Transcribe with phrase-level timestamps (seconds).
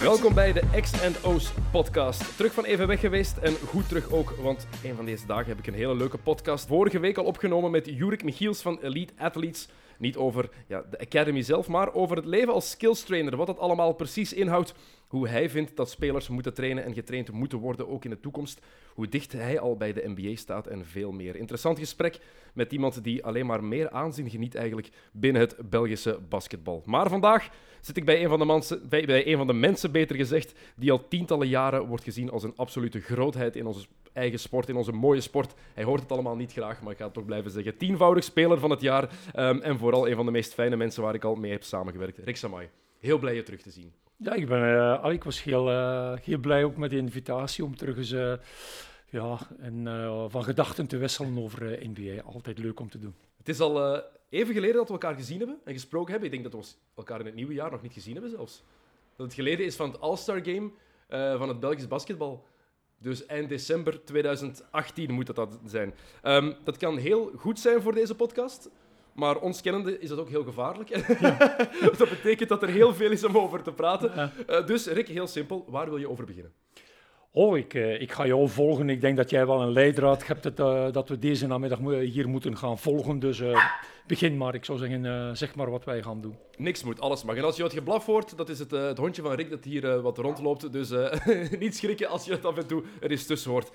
[0.00, 2.36] Welkom bij de X&O's podcast.
[2.36, 5.58] Terug van even weg geweest en goed terug ook, want een van deze dagen heb
[5.58, 9.68] ik een hele leuke podcast vorige week al opgenomen met Jurik Michiels van Elite Athletes.
[9.98, 13.36] Niet over ja, de academy zelf, maar over het leven als skills trainer.
[13.36, 14.74] Wat dat allemaal precies inhoudt.
[15.08, 18.60] Hoe hij vindt dat spelers moeten trainen en getraind moeten worden, ook in de toekomst.
[18.94, 21.36] Hoe dicht hij al bij de NBA staat en veel meer.
[21.36, 22.18] Interessant gesprek
[22.52, 26.82] met iemand die alleen maar meer aanzien geniet eigenlijk binnen het Belgische basketbal.
[26.84, 27.48] Maar vandaag
[27.86, 30.54] zit ik bij een van de, mensen, bij, bij een van de mensen, beter gezegd,
[30.76, 34.76] die al tientallen jaren wordt gezien als een absolute grootheid in onze eigen sport, in
[34.76, 35.54] onze mooie sport.
[35.74, 37.76] Hij hoort het allemaal niet graag, maar ik ga het toch blijven zeggen.
[37.76, 41.14] Tienvoudig speler van het jaar ehm, en vooral een van de meest fijne mensen waar
[41.14, 42.18] ik al mee heb samengewerkt.
[42.18, 42.68] Rick Samai,
[42.98, 43.92] heel blij je terug te zien.
[44.16, 47.76] Ja, ik, ben, al, ik was heel, eh, heel blij ook met de invitatie om
[47.76, 48.32] terug eens eh,
[49.10, 49.84] ja, en,
[50.30, 52.22] van gedachten te wisselen over NBA.
[52.22, 53.14] Altijd leuk om te doen.
[53.36, 56.32] Het is al even geleden dat we elkaar gezien hebben en gesproken hebben.
[56.32, 58.62] Ik denk dat we elkaar in het nieuwe jaar nog niet gezien hebben zelfs.
[59.16, 60.70] Dat het geleden is van het All-Star Game
[61.08, 62.44] eh, van het Belgisch basketbal.
[62.98, 65.94] Dus eind december 2018 moet dat, dat zijn.
[66.22, 68.70] Ehm, dat kan heel goed zijn voor deze podcast.
[69.12, 70.88] Maar ons kennende is dat ook heel gevaarlijk.
[71.98, 74.12] dat betekent dat er heel veel is om over te praten.
[74.14, 74.32] Ja.
[74.46, 75.64] Eh, dus Rick, heel simpel.
[75.68, 76.52] Waar wil je over beginnen?
[77.36, 78.88] Oh, ik, eh, ik ga jou volgen.
[78.88, 82.28] Ik denk dat jij wel een leidraad hebt het, eh, dat we deze namiddag hier
[82.28, 83.18] moeten gaan volgen.
[83.18, 83.64] Dus eh,
[84.06, 84.54] begin maar.
[84.54, 86.36] Ik zou zeggen, zeg maar wat wij gaan doen.
[86.56, 87.36] Niks moet, alles mag.
[87.36, 90.00] En als je wat geblaf hoort, dat is het, het hondje van Rick dat hier
[90.00, 90.72] wat rondloopt.
[90.72, 90.92] Dus
[91.58, 93.70] niet schrikken als je het af en toe er eens tussen hoort.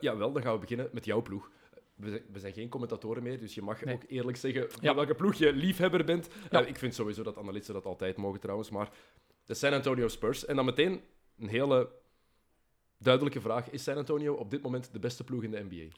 [0.00, 1.50] Jawel, dan gaan we beginnen met jouw ploeg.
[1.96, 3.94] We zijn, we zijn geen commentatoren meer, dus je mag Nee.
[3.94, 4.94] ook eerlijk zeggen Ja.
[4.94, 6.28] welke ploeg je liefhebber bent.
[6.50, 6.60] Ja.
[6.66, 8.90] Ik vind sowieso dat analisten dat altijd mogen trouwens, maar
[9.44, 10.44] de San Antonio Spurs.
[10.44, 11.00] En dan meteen
[11.38, 11.88] een hele
[12.98, 13.70] duidelijke vraag.
[13.70, 15.96] Is San Antonio op dit moment de beste ploeg in de NBA?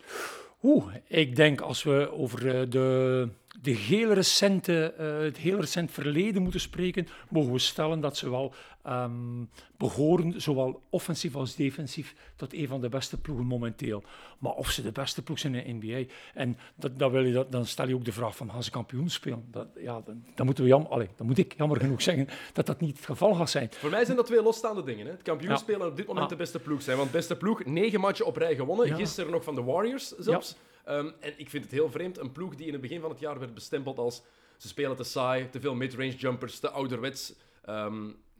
[0.62, 3.28] Oeh, ik denk als we over eh, de,
[3.60, 8.30] de heel recente, eh, het heel recent verleden moeten spreken, mogen we stellen dat ze
[8.30, 8.52] wel
[8.82, 9.44] ehm,
[9.76, 14.02] behoren, zowel offensief als defensief, tot een van de beste ploegen momenteel.
[14.38, 17.32] Maar of ze de beste ploeg zijn in de NBA, en dat, dat wil je,
[17.32, 19.44] dat, dan stel je ook de vraag van gaan ze kampioen spelen?
[19.50, 22.66] Dat, ja, dan, dan, moeten we jammer, allee, dan moet ik jammer genoeg zeggen dat
[22.66, 23.68] dat niet het geval gaat zijn.
[23.72, 25.06] Voor mij zijn dat twee losstaande dingen.
[25.06, 25.12] Hè?
[25.12, 25.56] Het kampioen Ja.
[25.56, 26.30] spelen en op dit moment Ah.
[26.30, 26.96] de beste ploeg zijn.
[26.96, 28.86] Want beste ploeg, negen matchen op rij gewonnen.
[28.86, 28.94] Ja.
[28.94, 30.47] Gisteren nog van de Warriors zelfs.
[30.88, 32.18] Ehm, en ik vind het heel vreemd.
[32.18, 34.22] Een ploeg die in het begin van het jaar werd bestempeld als
[34.56, 37.34] ze spelen te saai, te veel midrange jumpers, te ouderwets.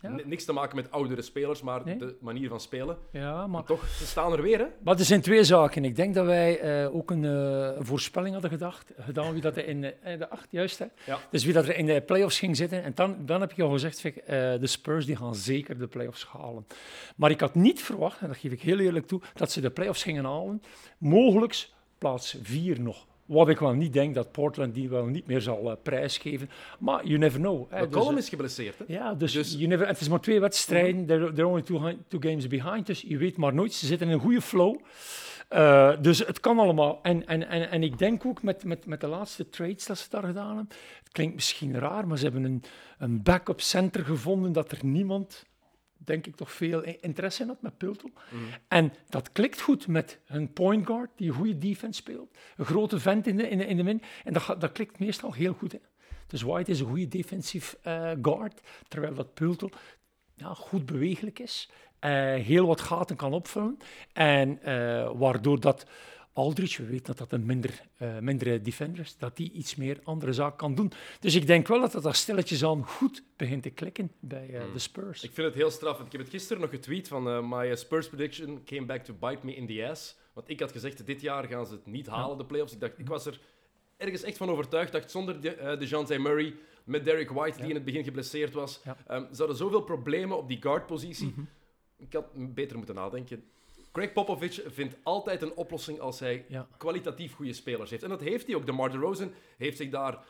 [0.02, 0.08] Ja.
[0.10, 1.96] n- Niks te maken met oudere spelers, maar Nee.
[1.96, 2.98] de manier van spelen.
[3.12, 4.58] Ja, maar toch, ze staan er weer.
[4.58, 4.64] Hè?
[4.82, 5.84] Maar er zijn twee zaken.
[5.84, 9.56] Ik denk dat wij eh, ook een, eh, een voorspelling hadden gedacht, gedaan wie dat
[9.56, 10.86] er in de, eh, de acht, juist hè?
[11.06, 11.18] Ja.
[11.30, 12.82] Dus wie dat er in de playoffs ging zitten.
[12.82, 16.26] En dan, dan heb je al gezegd, Vic, de Spurs die gaan zeker de playoffs
[16.26, 16.66] halen.
[17.16, 19.70] Maar ik had niet verwacht, en dat geef ik heel eerlijk toe, dat ze de
[19.70, 20.62] playoffs gingen halen.
[20.98, 23.06] Mogelijk plaats vier nog.
[23.26, 26.50] Wat ik wel niet denk dat Portland die wel niet meer zal eh, prijsgeven.
[26.78, 27.70] Maar you never know.
[27.70, 27.88] Hè.
[27.88, 28.78] Dus, eh, is geblesseerd.
[28.78, 28.84] Hè?
[28.86, 31.06] ja, dus, Dus- You never, het is maar twee wedstrijden.
[31.06, 32.86] They're, they're only two, two games behind.
[32.86, 33.74] Dus je weet maar nooit.
[33.74, 34.76] Ze zitten in een goede flow.
[35.48, 36.98] Eh, dus het kan allemaal.
[37.02, 40.06] En, en, en, en ik denk ook met, met, met de laatste trades dat ze
[40.10, 40.76] daar gedaan hebben.
[41.02, 42.62] Het klinkt misschien raar, maar ze hebben een,
[42.98, 45.44] een backup center gevonden dat er niemand,
[45.98, 48.10] denk ik, toch veel interesse in had met Pultel.
[48.68, 52.38] En dat klikt goed met hun point guard, die een goede defense speelt.
[52.56, 54.02] Een grote vent in de, in de, in de min.
[54.24, 55.72] En dat, dat klikt meestal heel goed.
[55.72, 55.78] Hè.
[56.26, 59.70] Dus White is een goede defensief eh, guard, terwijl dat Pultel
[60.34, 63.78] ja, goed bewegelijk is, eh, heel wat gaten kan opvullen.
[64.12, 65.86] En eh, waardoor dat
[66.32, 70.00] Aldridge, we weten dat dat een minder, eh, mindere defender is, dat die iets meer
[70.02, 70.92] andere zaak kan doen.
[71.20, 74.72] Dus ik denk wel dat dat daar stilletjes aan goed begint te klikken bij eh,
[74.72, 75.22] de Spurs.
[75.22, 76.00] Ik vind het heel straf.
[76.00, 79.38] Ik heb het gisteren nog getweet van eh, my Spurs prediction came back to bite
[79.46, 80.16] me in the ass.
[80.32, 82.72] Want ik had gezegd, dit jaar gaan ze het niet halen, de playoffs.
[82.72, 83.40] Ik, dacht, ik was er
[83.96, 84.92] ergens echt van overtuigd.
[84.92, 86.54] dacht, zonder de, DeJounte Murray,
[86.84, 87.68] met Derek White, die Ja.
[87.68, 88.96] in het begin geblesseerd was, Ja.
[89.06, 91.26] ehm, ze hadden zoveel problemen op die guardpositie.
[91.28, 91.40] Mhm.
[91.98, 93.44] Ik had beter moeten nadenken.
[93.92, 96.68] Greg Popovich vindt altijd een oplossing als hij Ja.
[96.76, 98.02] kwalitatief goede spelers heeft.
[98.02, 98.66] En dat heeft hij ook.
[98.66, 100.24] De Mar DeRozan heeft zich daar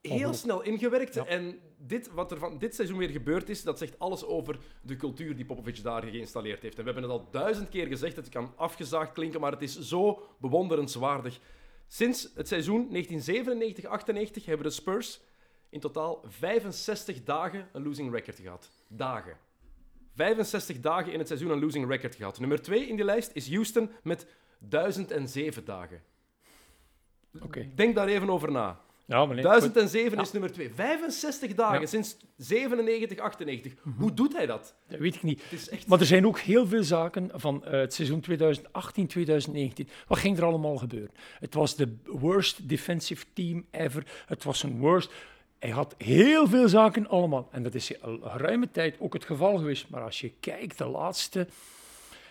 [0.00, 1.14] heel snel ingewerkt.
[1.14, 1.26] Ja.
[1.26, 4.96] En dit, wat er van dit seizoen weer gebeurd is, dat zegt alles over de
[4.96, 6.78] cultuur die Popovic daar geïnstalleerd heeft.
[6.78, 9.78] En we hebben het al duizend keer gezegd, het kan afgezaagd klinken, maar het is
[9.80, 11.40] zo bewonderenswaardig.
[11.86, 15.20] Sinds het seizoen 1997-98 hebben de Spurs
[15.70, 18.70] in totaal 65 dagen een losing record gehad.
[18.88, 19.36] Dagen.
[20.18, 22.40] 65 dagen in het seizoen een losing record gehad.
[22.40, 24.26] Nummer 2 in die lijst is Houston met
[24.58, 26.02] 1007 dagen.
[27.42, 27.66] Oké.
[27.74, 28.80] Denk daar even over na.
[29.06, 30.70] Ja, maar nee, 1007 is nummer 2.
[30.74, 31.86] 65 dagen Ja.
[31.86, 33.72] sinds 97, 98.
[33.96, 34.74] Hoe doet hij dat?
[34.88, 35.42] dat weet ik niet.
[35.42, 35.86] Het is echt...
[35.86, 39.88] Maar er zijn ook heel veel zaken van eh, het seizoen 2018, 2019.
[40.06, 41.10] Wat ging er allemaal gebeuren?
[41.38, 44.06] Het was de worst defensive team ever.
[44.26, 45.12] Het was een worst.
[45.58, 47.48] Hij had heel veel zaken allemaal.
[47.50, 49.88] En dat is al geruime tijd ook het geval geweest.
[49.88, 51.46] Maar als je kijkt, de laatste...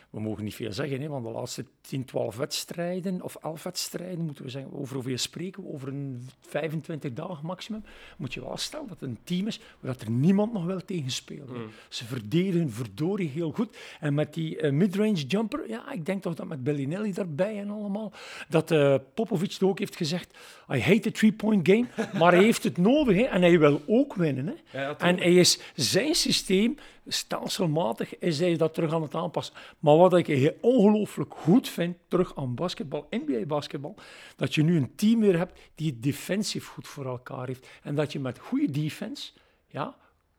[0.10, 4.26] We mogen niet veel zeggen, hè, want de laatste 10, 12 wedstrijden, of 11 wedstrijden,
[4.26, 5.70] moeten we zeggen, over hoeveel spreken we?
[5.70, 7.84] Over een 25 dagen maximum.
[8.18, 10.86] Moet je wel stellen dat het een team is waar dat er niemand nog wel
[10.86, 11.50] tegen speelt.
[11.50, 11.56] hè.
[11.90, 13.78] Ze verdedigen verdorie heel goed.
[14.00, 17.70] En met die eh, midrange jumper, ja, ik denk toch dat met Bellinelli daarbij en
[17.70, 18.12] allemaal,
[18.50, 20.38] dat eh Popovic het ook heeft gezegd,
[20.74, 21.86] I hate the three-point game,
[22.20, 24.48] maar hij heeft het nodig hè, en hij wil ook winnen.
[24.48, 24.80] Hè.
[24.82, 26.78] Ja, en hij is zijn systeem,
[27.08, 29.56] stelselmatig, is hij dat terug aan het aanpassen.
[29.80, 33.96] Maar wat ik ongelooflijk goed vind, terug aan basketbal, NBA-basketbal,
[34.36, 37.68] dat je nu een team weer hebt die het defensief goed voor elkaar heeft.
[37.84, 39.32] En dat je met goede defense
[39.68, 39.96] ja,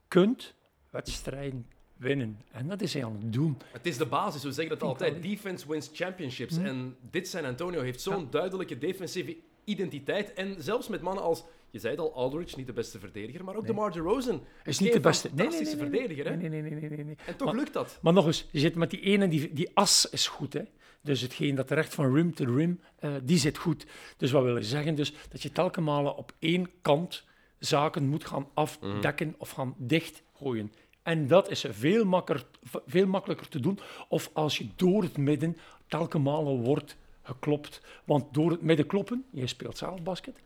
[0.09, 0.55] kunt
[0.91, 1.67] wedstrijden
[1.97, 2.41] winnen.
[2.51, 3.59] En dat is hij aan het doen.
[3.73, 5.23] Het is de basis, we zeggen dat altijd.
[5.23, 6.57] Defense wins championships.
[6.57, 9.37] En dit San Antonio heeft zo'n duidelijke defensieve
[9.69, 10.33] identiteit.
[10.33, 13.55] En zelfs met mannen als, je zei het al, Aldridge, niet de beste verdediger, maar
[13.55, 14.43] ook de DeMar DeRozan.
[14.63, 15.29] Hij is niet de beste.
[15.35, 15.91] Nee, nee, nee, nee, nee.
[15.91, 16.37] verdediger, hè?
[16.37, 17.17] Nee, nee, nee, nee, nee.
[17.27, 17.99] En toch Maar- lukt dat.
[18.03, 20.53] Maar nog eens, je zit met die ene, die, die as is goed.
[20.53, 20.63] Hè?
[21.03, 23.87] Dus hetgeen dat recht van rim to rim, eh, die zit goed.
[24.17, 24.95] Dus wat wil zeggen?
[24.95, 27.25] Dus dat je telkens malen op één kant
[27.59, 30.73] zaken moet gaan afdekken of gaan dichtgooien.
[31.03, 32.51] En dat is veel makkelijker,
[32.87, 33.79] veel makkelijker te doen.
[34.09, 35.57] Of als je door het midden
[35.87, 36.97] telkens malen wordt
[37.29, 37.81] geklopt.
[38.05, 40.41] Want door het midden kloppen, je speelt zelf basket,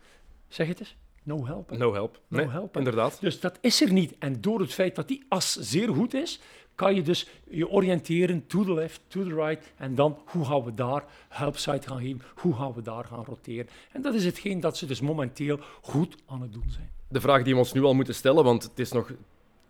[0.47, 1.69] zeg het eens, no help.
[1.69, 1.77] hè.
[1.77, 2.19] No help.
[2.27, 2.79] No Nee, help, hè.
[2.79, 3.17] inderdaad.
[3.21, 4.15] Dus dat is er niet.
[4.19, 6.39] En door het feit dat die as zeer goed is,
[6.75, 9.71] kan je dus je oriënteren to the left, to the right.
[9.77, 12.21] En dan, hoe gaan we daar helpside gaan geven?
[12.35, 13.69] Hoe gaan we daar gaan roteren?
[13.91, 16.89] En dat is hetgeen dat ze dus momenteel goed aan het doen zijn.
[17.07, 19.11] De vraag die we ons nu al moeten stellen, want het is nog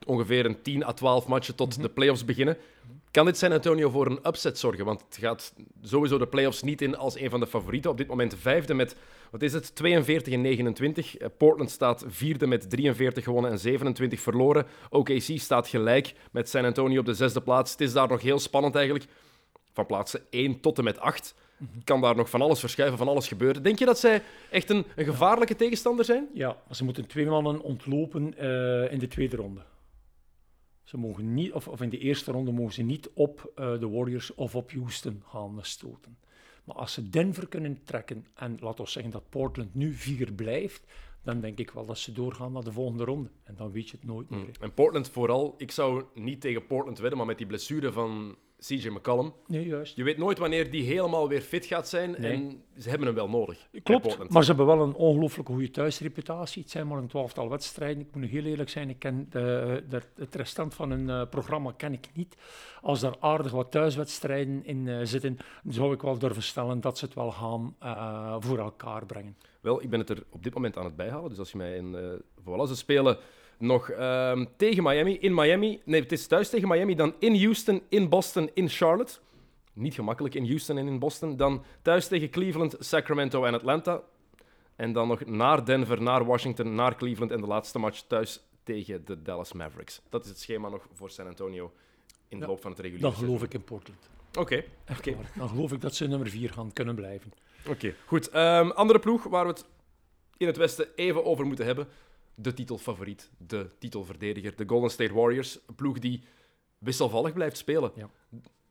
[0.06, 2.58] ongeveer een 10 à 12 matchen tot de playoffs beginnen.
[3.14, 4.86] Kan dit San Antonio voor een upset zorgen?
[4.86, 7.92] Want het gaat sowieso de playoffs niet in als een van de favorieten.
[7.92, 8.96] Op dit moment vijfde met,
[9.32, 11.18] wat is het, 42 en 29.
[11.18, 14.66] Eh, Portland staat vierde met 43 gewonnen en 27 verloren.
[14.90, 17.72] OKC staat gelijk met San Antonio op de zesde plaats.
[17.72, 19.06] Het is daar nog heel spannend eigenlijk.
[19.74, 21.36] Van plaatsen 1 tot en met 8
[21.84, 23.64] kan daar nog van alles verschuiven, van alles gebeuren.
[23.64, 24.22] Denk je dat zij
[24.52, 26.28] echt een, gevaarlijke tegenstander zijn?
[26.34, 29.62] Ja, ze moeten twee mannen ontlopen eh, in de tweede ronde.
[30.84, 33.90] Ze mogen niet, of, of in de eerste ronde mogen ze niet op eh, de
[33.90, 36.18] Warriors of op Houston gaan stoten.
[36.64, 40.84] Maar als ze Denver kunnen trekken en laten we zeggen dat Portland nu vier blijft,
[41.24, 43.30] dan denk ik wel dat ze doorgaan naar de volgende ronde.
[43.44, 44.46] En dan weet je het nooit meer.
[44.46, 44.52] hè.
[44.60, 48.36] En Portland vooral, ik zou niet tegen Portland wedden, maar met die blessure van
[48.66, 49.34] CJ McCollum.
[49.48, 49.96] Nee, juist.
[49.96, 52.32] Je weet nooit wanneer die helemaal weer fit gaat zijn Nee.
[52.32, 53.68] en ze hebben hem wel nodig.
[53.84, 56.62] Klopt, maar ze hebben wel een ongelooflijk goede thuisreputatie.
[56.62, 58.02] Het zijn maar een twaalftal wedstrijden.
[58.02, 61.30] Ik moet nu heel eerlijk zijn, ik ken de, de, het restant van hun eh,
[61.30, 62.36] programma ken ik niet.
[62.82, 65.38] Als daar aardig wat thuiswedstrijden in eh, zitten,
[65.68, 69.38] zou ik wel durven stellen dat ze het wel gaan eh, voor elkaar brengen.
[69.62, 71.30] Wel, ik ben het er op dit moment aan het bijhalen.
[71.30, 72.22] Dus als je mij in...
[72.40, 73.18] voilà, ze spelen
[73.64, 75.82] nog ehm, tegen Miami, in Miami.
[75.86, 79.14] Nee, het is thuis tegen Miami, dan in Houston, in Boston, in Charlotte.
[79.74, 81.38] Niet gemakkelijk in Houston en in Boston.
[81.38, 84.02] Dan thuis tegen Cleveland, Sacramento en Atlanta.
[84.76, 87.32] En dan nog naar Denver, naar Washington, naar Cleveland.
[87.32, 90.02] En de laatste match thuis tegen de Dallas Mavericks.
[90.10, 91.72] Dat is het schema nog voor San Antonio
[92.28, 94.10] in de Ja, loop van het reguliere Dan geloof ik in Portland.
[94.40, 94.64] Oké.
[95.36, 97.32] Dan geloof ik dat ze nummer 4 gaan kunnen blijven.
[97.68, 98.30] Oké, goed.
[98.30, 99.66] Ehm, andere ploeg waar we het
[100.38, 101.88] in het Westen even over moeten hebben.
[102.36, 105.60] De titelfavoriet, de titelverdediger, de Golden State Warriors.
[105.68, 106.24] Een ploeg die
[106.78, 107.92] wisselvallig blijft spelen.
[107.96, 108.10] Ja.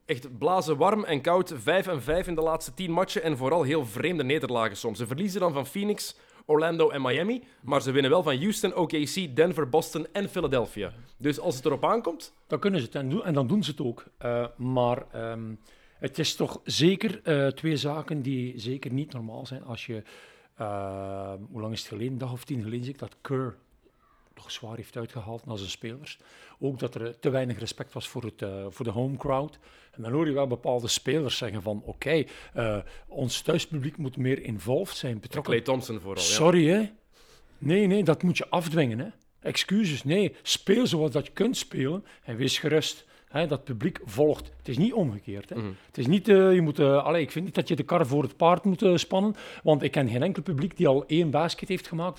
[0.04, 1.52] Echt blazen warm en koud.
[1.56, 4.98] 5 en 5 in de laatste 10 matchen en vooral heel vreemde nederlagen soms.
[4.98, 6.16] Ze verliezen dan van Phoenix,
[6.46, 7.42] Orlando en Miami.
[7.60, 10.92] Maar ze winnen wel van Houston, OKC, Denver, Boston en Philadelphia.
[11.16, 13.70] Dus als het erop aankomt, Dan kunnen ze het en, doen, en dan doen ze
[13.70, 14.04] het ook.
[14.18, 15.54] Eh, maar ehm,
[15.98, 19.64] het is toch zeker eh, twee zaken die zeker niet normaal zijn.
[19.64, 20.02] Als je,
[20.56, 23.56] eh, hoe lang is het geleden, een dag of tien geleden, zie ik dat Kerr
[24.34, 26.18] toch zwaar heeft uitgehaald naar zijn spelers.
[26.58, 29.58] Ook dat er te weinig respect was voor, het, eh, voor de home crowd.
[29.90, 32.78] En dan hoor je wel bepaalde spelers zeggen van oké, eh,
[33.08, 35.52] ons thuispubliek moet meer involved zijn, betrokken.
[35.52, 36.22] Clay Thompson vooral.
[36.22, 36.28] Ja.
[36.28, 36.90] Sorry, hè?
[37.58, 39.08] Nee, nee, dat moet je afdwingen, hè?
[39.40, 40.34] Excuses, nee.
[40.42, 43.04] Speel zoals dat je kunt spelen en wees gerust.
[43.28, 43.46] Hè?
[43.46, 45.48] Dat publiek volgt Het is niet omgekeerd.
[45.48, 45.56] Hè.
[45.56, 45.66] Mhm.
[45.86, 48.06] Het is niet, eh, je moet, eh, allee, ik vind niet dat je de kar
[48.06, 51.30] voor het paard moet eh, spannen, want ik ken geen enkel publiek die al één
[51.30, 52.18] basket heeft gemaakt.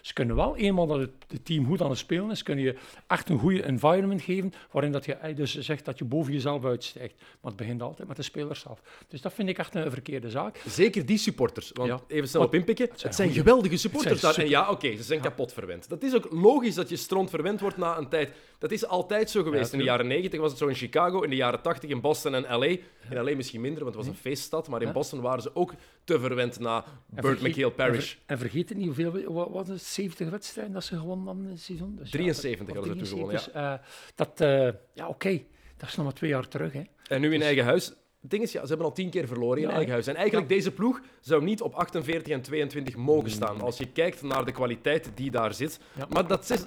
[0.00, 2.76] Ze kunnen wel, eenmaal dat het, het team goed aan het spelen is, kunnen je
[3.06, 7.14] echt een goede environment geven, waarin dat je dus zegt dat je boven jezelf uitstijgt.
[7.18, 8.80] Maar het begint altijd met de spelers zelf.
[9.08, 10.60] Dus dat vind ik echt een verkeerde zaak.
[10.66, 11.70] Zeker die supporters.
[11.74, 12.00] Want Ja.
[12.06, 12.88] even snel op inpikken.
[12.90, 14.44] Het zijn, zijn goeie- geweldige supporters zijn daar.
[14.44, 15.88] En ja, oké, ze zijn kapot verwend.
[15.88, 18.32] Dat is ook logisch dat je stront verwend wordt na een tijd.
[18.58, 19.72] Dat is altijd zo geweest.
[19.72, 22.34] in de jaren 90 was het zo in Chicago, in de jaren 80 in Boston
[22.34, 22.66] en LA.
[22.66, 24.68] In LA misschien minder, want het was een feeststad.
[24.68, 24.92] Maar in Ja.
[24.92, 25.72] Boston waren ze ook
[26.04, 28.08] te verwend na Burt McHale En, Parish.
[28.10, 31.44] ver- en vergeet het niet, hoeveel, wat was het, 70 wedstrijden dat ze gewonnen hadden
[31.44, 31.96] in het seizoen?
[31.96, 33.74] Dus ja, 73 of hadden ze toen 73, dus, eh,
[34.14, 35.42] dat, eh, ja oké,
[35.76, 36.72] dat is nog maar twee jaar terug.
[36.72, 36.82] Hè.
[37.06, 37.86] En nu in eigen huis.
[38.20, 40.06] Het ding is, ja, ze hebben al tien keer verloren in Ja, eigen huis.
[40.06, 43.60] En eigenlijk, deze ploeg zou niet op 48 en 22 mogen staan.
[43.60, 45.80] Als je kijkt naar de kwaliteit die daar zit.
[45.96, 46.06] Ja.
[46.08, 46.66] Maar dat zegt,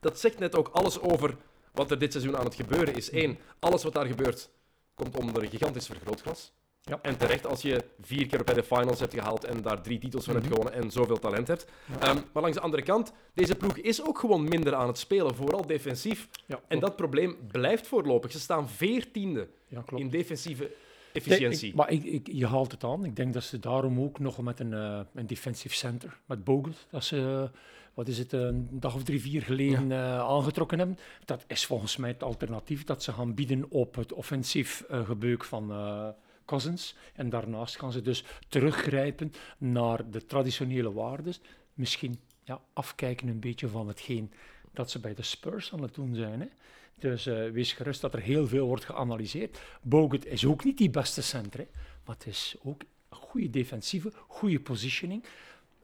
[0.00, 1.36] dat zegt net ook alles over
[1.72, 3.12] wat er dit seizoen aan het gebeuren is.
[3.12, 4.50] Eén, alles wat daar gebeurt,
[4.94, 6.52] komt onder een gigantisch vergrootglas.
[6.84, 6.98] Ja.
[7.02, 10.24] En terecht als je vier keer bij de finals hebt gehaald en daar drie titels
[10.24, 11.66] van hebt gewonnen en zoveel talent hebt.
[12.00, 15.34] Ehm, maar langs de andere kant, deze ploeg is ook gewoon minder aan het spelen,
[15.34, 16.28] vooral defensief.
[16.46, 18.32] Ja, En dat probleem blijft voorlopig.
[18.32, 19.48] Ze staan veertiende
[20.00, 20.70] in defensieve
[21.12, 21.68] efficiëntie.
[21.68, 23.04] ik- maar ik, ik, je haalt het aan.
[23.04, 26.86] Ik denk dat ze daarom ook nog met een, eh, een defensive center, met Bogut,
[26.90, 27.50] dat ze,
[27.94, 30.98] wat is het, een dag of drie, vier geleden eh, aangetrokken hebben.
[31.24, 35.44] Dat is volgens mij het alternatief dat ze gaan bieden op het offensief eh, gebeuk
[35.44, 36.08] van eh,
[36.44, 36.96] Cousins.
[37.14, 41.34] En daarnaast gaan ze dus teruggrijpen naar de traditionele waarden.
[41.74, 44.32] Misschien ja, afkijken een beetje van hetgeen
[44.72, 46.40] dat ze bij de Spurs aan het doen zijn.
[46.40, 46.46] Hè.
[46.98, 49.60] Dus wees gerust dat er heel veel wordt geanalyseerd.
[49.82, 51.66] Bogut is ook niet die beste center, hè,
[52.04, 55.24] maar het is ook een goede defensieve, goede positioning.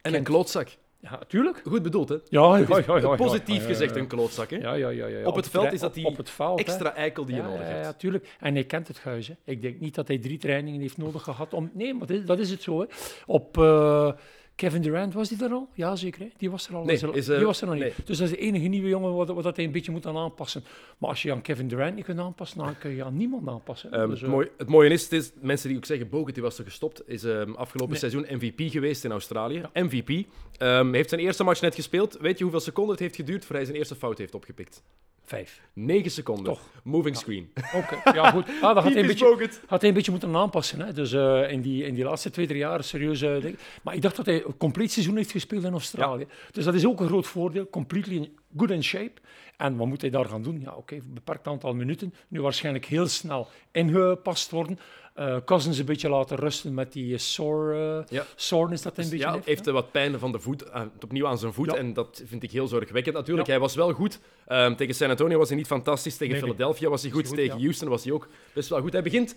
[0.03, 0.77] en een klootzak.
[1.01, 1.63] Ja, natuurlijk.
[1.65, 2.15] Goed bedoeld, hè?
[2.15, 3.15] Ja, ja, ja, ja, ja.
[3.15, 4.57] positief gezegd een klootzak, hè?
[4.57, 5.27] Ja, ja, ja, ja.
[5.27, 6.17] Op het veld is dat die.
[6.55, 7.85] Extra eikel die je nodig ja, hebt.
[7.85, 8.37] Ja, tuurlijk.
[8.41, 9.29] En hij kent het huis.
[9.29, 9.35] Hè.
[9.45, 11.71] Ik denk niet dat hij drie trainingen heeft nodig gehad om...
[11.73, 12.81] Nee, maar dat is het zo.
[12.81, 12.87] Hè.
[13.27, 14.13] Op eh,
[14.59, 15.69] Kevin Durant was die er al?
[15.75, 16.21] Ja, zeker.
[16.21, 16.29] Hè.
[16.37, 16.85] Die was er al.
[16.85, 17.85] Nee, Was er- is, die was er nog niet.
[17.85, 17.93] nee.
[18.05, 20.17] Dus dat is de enige nieuwe jongen wat, wat dat hij een beetje moet aan
[20.17, 20.65] aanpassen.
[20.99, 23.93] Maar als je aan Kevin Durant niet kunt aanpassen, dan kun je aan niemand aanpassen.
[23.93, 26.35] Ehm, Dus, het, eh, mooie, het mooie is, het is, mensen die ook zeggen, Bogut
[26.35, 28.11] die was er gestopt, is ehm, afgelopen Nee.
[28.11, 29.63] seizoen MVP geweest in Australië.
[29.73, 30.27] MVP.
[30.57, 32.17] Ehm, heeft zijn eerste match net gespeeld.
[32.21, 34.83] Weet je hoeveel seconden het heeft geduurd voor hij zijn eerste fout heeft opgepikt?
[35.29, 35.61] Vijf.
[35.73, 36.45] 9 seconden.
[36.45, 36.61] Toch.
[36.83, 37.51] Moving screen.
[37.75, 38.45] Oké, ja goed.
[38.49, 39.51] Ah, dan had hij een beetje...
[39.67, 40.81] Had hij een beetje moeten aanpassen.
[40.81, 40.93] Hè?
[40.93, 43.19] Dus eh, in, die, in die laatste twee, drie jaar serieus.
[43.21, 46.27] denk- Maar ik dacht dat hij een compleet seizoen heeft gespeeld in Australië.
[46.53, 47.69] Dus dat is ook een groot voordeel.
[47.71, 49.13] Completely good in shape.
[49.57, 50.61] En wat moet hij daar gaan doen?
[50.61, 52.15] Ja, oké, een beperkt aantal minuten.
[52.29, 54.79] Nu waarschijnlijk heel snel ingepast worden.
[55.15, 58.25] Eh Cousins een beetje laten rusten met die eh, sore, eh, Ja.
[58.37, 59.65] soreness dat hij een Dus beetje ja, heeft.
[59.65, 60.65] heeft wat pijn van de voet,
[61.03, 61.71] opnieuw aan zijn voet.
[61.73, 61.77] Ja.
[61.77, 63.15] En dat vind ik heel zorgwekkend.
[63.17, 64.19] Natuurlijk, hij was wel goed.
[64.47, 66.17] Ehm, tegen San Antonio was hij niet fantastisch.
[66.17, 66.43] Tegen Nee.
[66.43, 67.27] Philadelphia was hij goed.
[67.27, 67.61] goed, tegen.
[67.61, 68.93] Houston was hij ook best wel goed.
[68.93, 69.37] Hij begint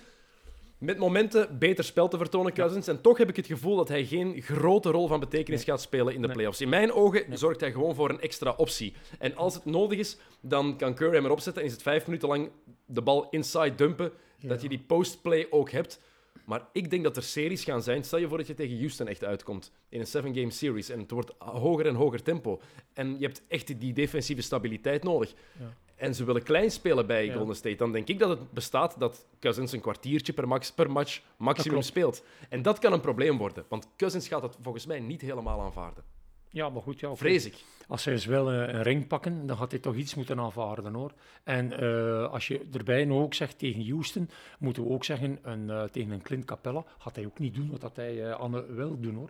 [0.81, 2.87] met momenten beter spel te vertonen, Cousins.
[2.87, 6.13] En toch heb ik het gevoel dat hij geen grote rol van betekenis gaat spelen
[6.13, 6.35] in de Nee.
[6.35, 6.61] playoffs.
[6.61, 8.93] In mijn ogen zorgt hij gewoon voor een extra optie.
[9.19, 12.05] En als het nodig is, dan kan Curry hem erop zetten en is het vijf
[12.05, 12.49] minuten lang
[12.85, 14.11] de bal inside dumpen.
[14.39, 15.99] Dat je die postplay ook hebt.
[16.45, 18.03] Maar ik denk dat er series gaan zijn.
[18.03, 21.11] Stel je voor dat je tegen Houston echt uitkomt in een seven-game series en het
[21.11, 22.61] wordt hoger en hoger tempo.
[22.93, 25.33] En je hebt echt die defensieve stabiliteit nodig.
[25.59, 25.73] Ja.
[26.01, 27.33] En ze willen klein spelen bij Ja.
[27.33, 27.75] Golden State.
[27.75, 31.81] Dan denk ik dat het bestaat dat Cousins een kwartiertje per, max, per match maximum
[31.81, 32.23] speelt.
[32.49, 33.65] En dat kan een probleem worden.
[33.67, 36.03] Want Cousins gaat het volgens mij niet helemaal aanvaarden.
[36.49, 36.99] Ja, maar goed.
[36.99, 37.15] Ja.
[37.15, 37.55] Vrees ik.
[37.87, 41.11] Als hij eens wel een, ring pakken, dan gaat hij toch iets moeten aanvaarden hoor.
[41.43, 44.29] En eh, als je erbij nog ook zegt tegen Houston,
[44.59, 47.71] moeten we ook zeggen, een, eh, tegen een Clint Capella, gaat hij ook niet doen
[47.71, 49.29] wat dat hij eh aan wil doen hoor.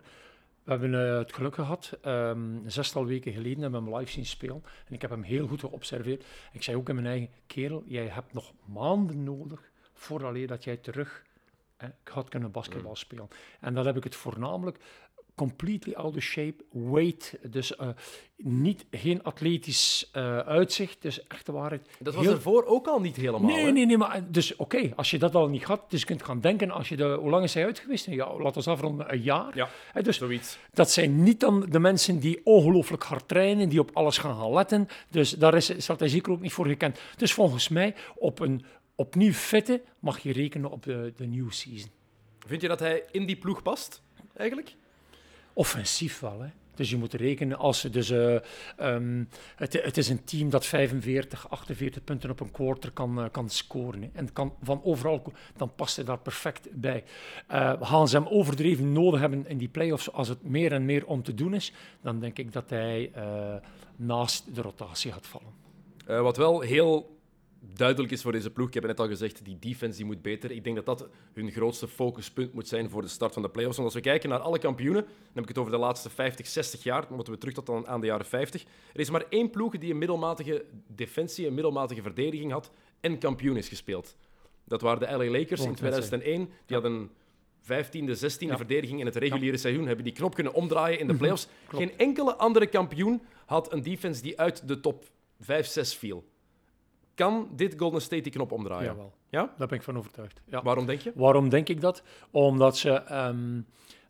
[0.64, 4.12] We hebben eh, het geluk gehad, ehm, een zestal weken geleden hebben we hem live
[4.12, 4.62] zien spelen.
[4.86, 6.24] En ik heb hem heel goed geobserveerd.
[6.52, 10.76] Ik zei ook in mijn eigen, kerel, jij hebt nog maanden nodig voordat dat jij
[10.76, 11.24] terug
[11.76, 13.28] hè, gaat kunnen basketbal spelen.
[13.60, 14.78] En dat heb ik het voornamelijk
[15.42, 17.88] completely out of shape, weight, dus eh,
[18.36, 21.88] niet, geen atletisch eh, uitzicht, dus echt de waarheid.
[21.98, 23.50] Dat was heel- ervoor ook al niet helemaal.
[23.50, 23.70] Nee, hè?
[23.70, 26.40] nee, nee, maar dus oké, als je dat al niet had, dus je kunt gaan
[26.40, 28.06] denken, als je de, hoe lang is hij uit geweest?
[28.06, 29.56] Ja, laten we afronden, een jaar.
[29.56, 29.68] Ja,
[30.02, 30.58] dus zoiets.
[30.72, 34.52] dat zijn niet dan de mensen die ongelooflijk hard trainen, die op alles gaan gaan
[34.52, 34.88] letten.
[35.10, 35.66] Dus daar is,
[35.98, 36.98] zeker ook niet voor gekend.
[37.16, 41.90] Dus volgens mij, op een opnieuw fitte, mag je rekenen op de, de nieuwe season.
[42.46, 44.02] Vind je dat hij in die ploeg past,
[44.36, 44.74] eigenlijk?
[45.52, 46.44] Offensief wel.
[46.74, 48.10] Dus je moet rekenen als ze dus.
[48.10, 48.34] eh,
[48.76, 49.24] ehm,
[49.56, 53.50] het, het is een team dat 45, 48 punten op een quarter kan, eh, kan
[53.50, 54.02] scoren.
[54.02, 54.08] Hè.
[54.12, 55.32] En kan van overal.
[55.56, 57.04] Dan past hij daar perfect bij.
[57.46, 61.06] Eh gaan ze hem overdreven nodig hebben in die playoffs als het meer en meer
[61.06, 63.10] om te doen is, dan denk ik dat hij
[63.96, 66.22] naast de rotatie gaat vallen.
[66.22, 67.20] Wat wel heel
[67.74, 68.68] duidelijk is voor deze ploeg.
[68.68, 70.50] Ik heb net al gezegd, die defense die moet beter.
[70.50, 73.76] Ik denk dat dat hun grootste focuspunt moet zijn voor de start van de playoffs.
[73.76, 76.46] Want als we kijken naar alle kampioenen, dan heb ik het over de laatste 50,
[76.46, 78.62] 60 jaar, dan moeten we terug tot aan, aan de jaren 50.
[78.92, 83.56] Er is maar één ploeg die een middelmatige defensie, een middelmatige verdediging had en kampioen
[83.56, 84.16] is gespeeld.
[84.64, 86.48] Dat waren de LA Lakers in Wou ik net 2001.
[86.66, 87.10] Die hadden
[87.62, 88.56] 15e, 16e Ja.
[88.56, 89.86] verdediging in het reguliere seizoen.
[89.86, 91.46] Hebben die knop kunnen omdraaien in de playoffs.
[91.46, 91.68] Mhm.
[91.68, 91.84] Klopt.
[91.84, 95.04] Geen enkele andere kampioen had een defense die uit de top
[95.40, 96.24] 5, 6 viel.
[97.14, 98.84] Kan dit Golden State die knop omdraaien?
[98.86, 99.54] Jawel, Ja?
[99.58, 100.40] daar ben ik van overtuigd.
[100.44, 100.62] Ja.
[100.62, 101.12] Waarom denk je?
[101.14, 102.02] Waarom denk ik dat?
[102.30, 103.60] Omdat ze ehm,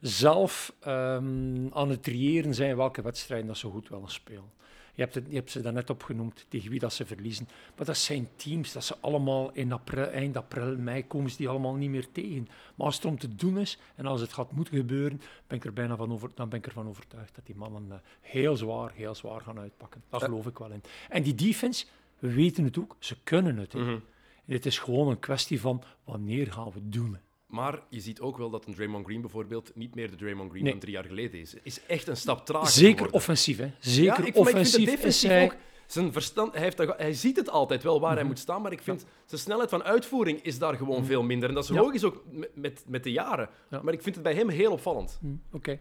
[0.01, 4.51] zelf ehm, aan het triëren zijn welke wedstrijden dat ze goed willen spelen.
[4.95, 7.49] Je hebt, het, je hebt ze daarnet opgenoemd, tegen wie dat ze verliezen.
[7.77, 11.49] Maar dat zijn teams, dat ze allemaal in april, eind april, mei komen ze die
[11.49, 12.49] allemaal niet meer tegen.
[12.75, 15.65] Maar als het om te doen is en als het gaat moeten gebeuren, ben ik
[15.65, 18.93] er bijna van over, dan ben ik ervan overtuigd dat die mannen eh, heel zwaar,
[18.95, 20.03] heel zwaar gaan uitpakken.
[20.09, 20.27] Daar Ja.
[20.27, 20.83] geloof ik wel in.
[21.09, 21.87] En die defense,
[22.23, 23.75] we weten het ook, ze kunnen het.
[23.75, 23.99] Mhm.
[24.47, 27.19] Het is gewoon een kwestie van wanneer gaan we het doen.
[27.47, 30.63] Maar je ziet ook wel dat een Draymond Green bijvoorbeeld niet meer de Draymond Green
[30.63, 30.71] Nee.
[30.73, 31.55] van drie jaar geleden is.
[31.63, 33.15] Is echt een stap trager Zeker geworden.
[33.15, 33.65] offensief, hè?
[33.65, 35.45] Ja, Zeker ik, maar ik offensief is defensief hij.
[35.45, 35.55] ook.
[35.87, 38.19] Zijn verstand, hij, heeft dat, hij ziet het altijd wel waar Mhm.
[38.19, 41.49] hij moet staan, maar ik vind zijn snelheid van uitvoering is daar gewoon veel minder.
[41.49, 41.77] En dat is Ja.
[41.81, 43.49] logisch ook met, met, met de jaren.
[43.71, 43.83] Ja.
[43.83, 45.19] Maar ik vind het bij hem heel opvallend.
[45.21, 45.27] Hm,
[45.57, 45.79] Oké.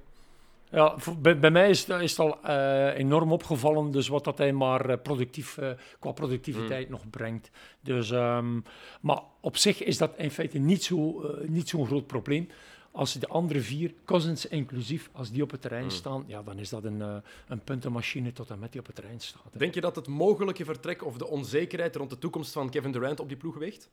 [0.71, 4.37] Ja, bij, bij mij is, het- is het al eh, enorm opgevallen, dus wat dat
[4.37, 6.91] hij maar eh, productief, eh, qua productiviteit Mm.
[6.91, 7.49] nog brengt.
[7.81, 8.59] Dus, ehm,
[9.01, 12.47] maar op zich is dat in feite niet zo, eh, niet zo'n groot probleem.
[12.91, 15.89] Als de andere vier, Cousins inclusief, als die op het terrein Mm.
[15.89, 17.01] staan, ja, dan is dat een,
[17.47, 19.43] een puntenmachine tot en met die op het terrein staat.
[19.51, 19.59] hè.
[19.59, 23.19] Denk je dat het mogelijke vertrek of de onzekerheid rond de toekomst van Kevin Durant
[23.19, 23.89] op die ploeg weegt?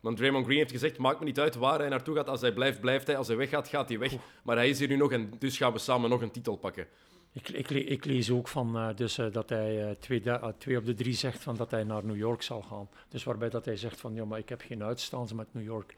[0.00, 2.28] Want Draymond Green heeft gezegd, maakt me niet uit waar hij naartoe gaat.
[2.28, 3.16] Als hij blijft, blijft hij.
[3.16, 4.12] Als hij weggaat, gaat hij weg.
[4.42, 6.86] Maar hij is hier nu nog en dus gaan we samen nog een titel pakken.
[7.32, 10.84] Ik, ik, ik lees ook van eh, dus, eh, dat hij twee, eh, twee op
[10.84, 12.88] de drie zegt van dat hij naar New York zal gaan.
[13.08, 15.96] Dus waarbij dat hij zegt van ja, maar ik heb geen uitstaans met New York.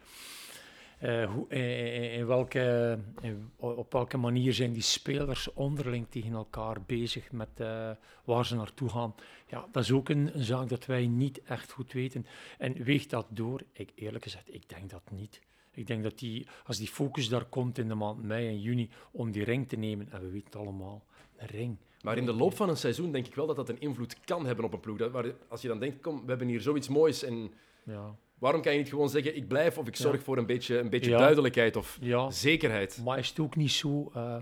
[1.00, 1.61] Eh, hoe, in,
[1.95, 7.49] in- in welke, in- op welke manier zijn die spelers onderling tegen elkaar bezig met
[7.57, 7.90] eh,
[8.25, 9.14] waar ze naartoe gaan?
[9.49, 12.26] Ja, dat is ook een, een zaak dat wij niet echt goed weten.
[12.59, 13.61] En weegt dat door?
[13.73, 15.40] Ik, eerlijk gezegd, ik denk dat niet.
[15.71, 18.90] Ik denk dat die, als die focus daar komt in de maand mei en juni
[19.11, 21.04] om die ring te nemen, en we weten het allemaal,
[21.37, 21.76] een ring.
[22.02, 24.47] Maar in de loop van een seizoen denk ik wel dat dat een invloed kan
[24.47, 24.99] hebben op een ploeg.
[24.99, 28.62] Dat, waar, als je dan denkt, kom, we hebben hier zoiets moois en Ja, waarom
[28.62, 30.22] kan je niet gewoon zeggen, ik blijf of ik zorg Ja.
[30.22, 31.18] voor een beetje, een beetje Ja.
[31.18, 33.00] duidelijkheid of ja zekerheid?
[33.05, 34.11] maar is het ook niet zo...
[34.14, 34.37] eh,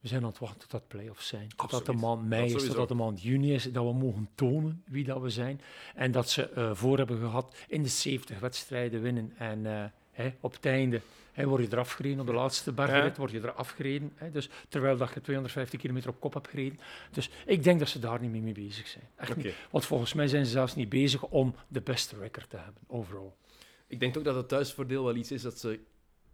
[0.00, 1.48] we zijn aan het wachten tot dat play-offs zijn.
[1.48, 2.00] Totdat de Absoluut.
[2.00, 2.72] maand mei Dat is, sowieso.
[2.78, 5.60] totdat de maand juni is, dat we mogen tonen wie dat we zijn.
[5.94, 9.32] En dat ze eh, voor hebben gehad in de 70 wedstrijden winnen.
[9.38, 11.00] En eh, hè, op het einde
[11.32, 14.12] hè, word je eraf gereden, op de laatste bergrit word je er afgereden.
[14.14, 16.78] Hè, dus, terwijl dat je 250 kilometer op kop hebt gereden.
[17.10, 19.04] Dus ik denk dat ze daar niet meer mee bezig zijn.
[19.16, 19.54] Echt niet.
[19.70, 23.36] Want volgens mij zijn ze zelfs niet bezig om de beste record te hebben, overal.
[23.86, 25.80] Ik denk ook dat het thuisvoordeel wel iets is dat ze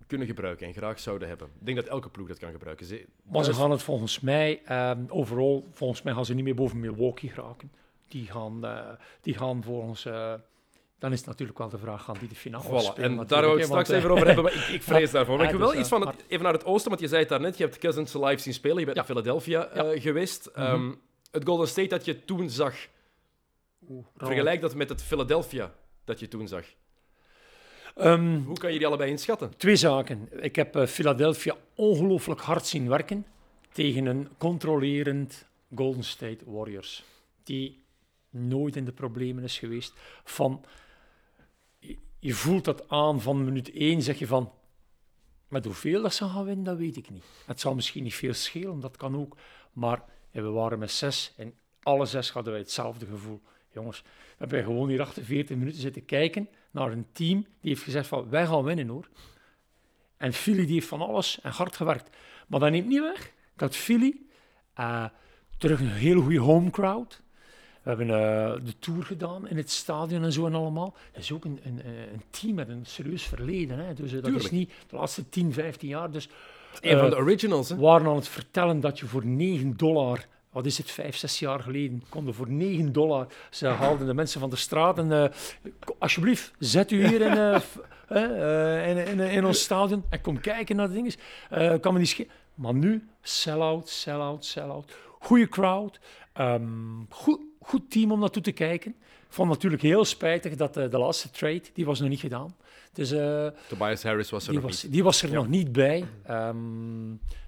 [0.07, 1.49] kunnen gebruiken en graag zouden hebben.
[1.59, 2.87] Ik denk dat elke ploeg dat kan gebruiken.
[2.87, 6.55] Ze, Maar ze gaan het volgens mij, ehm, overal, volgens mij gaan ze niet meer
[6.55, 7.73] boven Milwaukee geraken.
[8.09, 8.89] Die gaan, eh,
[9.21, 10.35] die gaan volgens, eh,
[10.99, 13.19] dan is het natuurlijk wel de vraag, gaan die de finale Voilà, spelen?
[13.19, 15.37] en daar wil ik straks even over hebben, maar ik, ik vrees daarvoor.
[15.37, 17.21] Maar ik wil wel dus, iets van het, even naar het oosten, want je zei
[17.21, 19.83] het daarnet, je hebt Cousins live zien spelen, je bent naar Philadelphia eh, Ja.
[19.91, 20.01] Mhm.
[20.01, 20.47] geweest.
[20.47, 20.93] Ehm,
[21.31, 22.75] het Golden State dat je toen zag,
[24.17, 26.65] vergelijk dat met het Philadelphia dat je toen zag.
[27.95, 29.57] Ehm, Hoe kan je die allebei inschatten?
[29.57, 30.29] twee zaken.
[30.43, 33.27] Ik heb eh, Philadelphia ongelooflijk hard zien werken
[33.73, 37.05] tegen een controlerend Golden State Warriors.
[37.43, 37.83] Die
[38.31, 39.93] nooit in de problemen is geweest.
[40.25, 40.65] Van,
[42.19, 44.53] je, voelt dat aan van minuut één, zeg je van...
[45.49, 47.25] Met hoeveel dat ze gaan winnen, dat weet ik niet.
[47.47, 49.37] Het zal misschien niet veel schelen, dat kan ook.
[49.73, 53.41] Maar we waren met zes en alle zes hadden wij hetzelfde gevoel.
[53.73, 58.07] Jongens, we hebben gewoon hier 48 minuten zitten kijken naar een team die heeft gezegd
[58.07, 59.09] van wij gaan winnen hoor.
[60.17, 62.17] En Philly die heeft van alles en hard gewerkt.
[62.49, 64.21] Maar dat neemt niet weg dat Philly
[64.75, 65.05] eh,
[65.59, 67.23] terug een hele goede home crowd.
[67.89, 70.95] We hebben eh, de tour gedaan in het stadion en zo en allemaal.
[71.13, 73.79] Dat is ook een, een, eh, een team met een serieus verleden.
[73.79, 73.95] Hè.
[73.95, 76.11] Dus eh, dat is niet de laatste 10, 15 jaar.
[76.11, 76.29] Dus
[76.81, 77.75] Een van de originals, hè?
[77.75, 81.39] we waren aan het vertellen dat je voor 9 dollar, wat is het, 5, 6
[81.39, 85.33] jaar geleden, konden voor 9 dollar, ze haalden de mensen van de straat en
[85.99, 87.61] alsjeblieft, zet u hier in,
[88.97, 91.81] in, in, in ons stadion en kom kijken naar de dingen.
[91.81, 94.93] Kan me niet sche- Maar nu, sell-out, sell-out, sell-out.
[95.21, 96.01] Goeie crowd,
[96.33, 96.67] ehm,
[97.09, 98.91] goed, goed team om naartoe te kijken.
[99.01, 102.57] Ik vond natuurlijk heel spijtig dat eh, de laatste trade, die was nog niet gedaan.
[102.93, 104.93] Dus eh, Tobias Harris was er die nog was, niet.
[104.93, 106.05] die was er nog niet bij.
[106.25, 106.57] Ehm,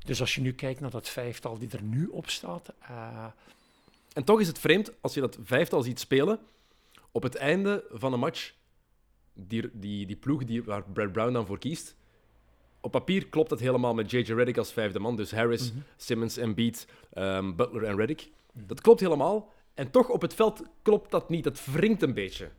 [0.04, 2.72] dus als je nu kijkt naar dat vijftal die er nu op staat.
[2.78, 3.24] eh,
[4.12, 6.38] En toch is het vreemd, als je dat vijftal ziet spelen,
[7.11, 8.52] op het einde van een match,
[9.33, 11.94] die, die, die ploeg die, waar Brad Brown dan voor kiest,
[12.80, 14.33] op papier klopt het helemaal met J.J.
[14.33, 15.16] Redick als vijfde man.
[15.16, 16.87] Dus Harris, Simmons, Embiid,
[17.18, 18.28] um, Butler en Redick.
[18.52, 19.52] Dat klopt helemaal.
[19.80, 21.44] En toch op het veld klopt dat niet.
[21.44, 22.50] Het wringt een beetje.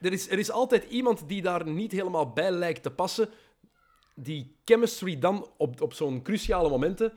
[0.00, 3.28] Er is, er is altijd iemand die daar niet helemaal bij lijkt te passen.
[4.14, 7.12] Die chemistry dan op, op zo'n cruciale momenten,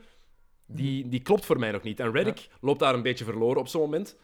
[0.66, 2.00] die, die klopt voor mij nog niet.
[2.00, 4.16] En Redick loopt daar een beetje verloren op zo'n moment.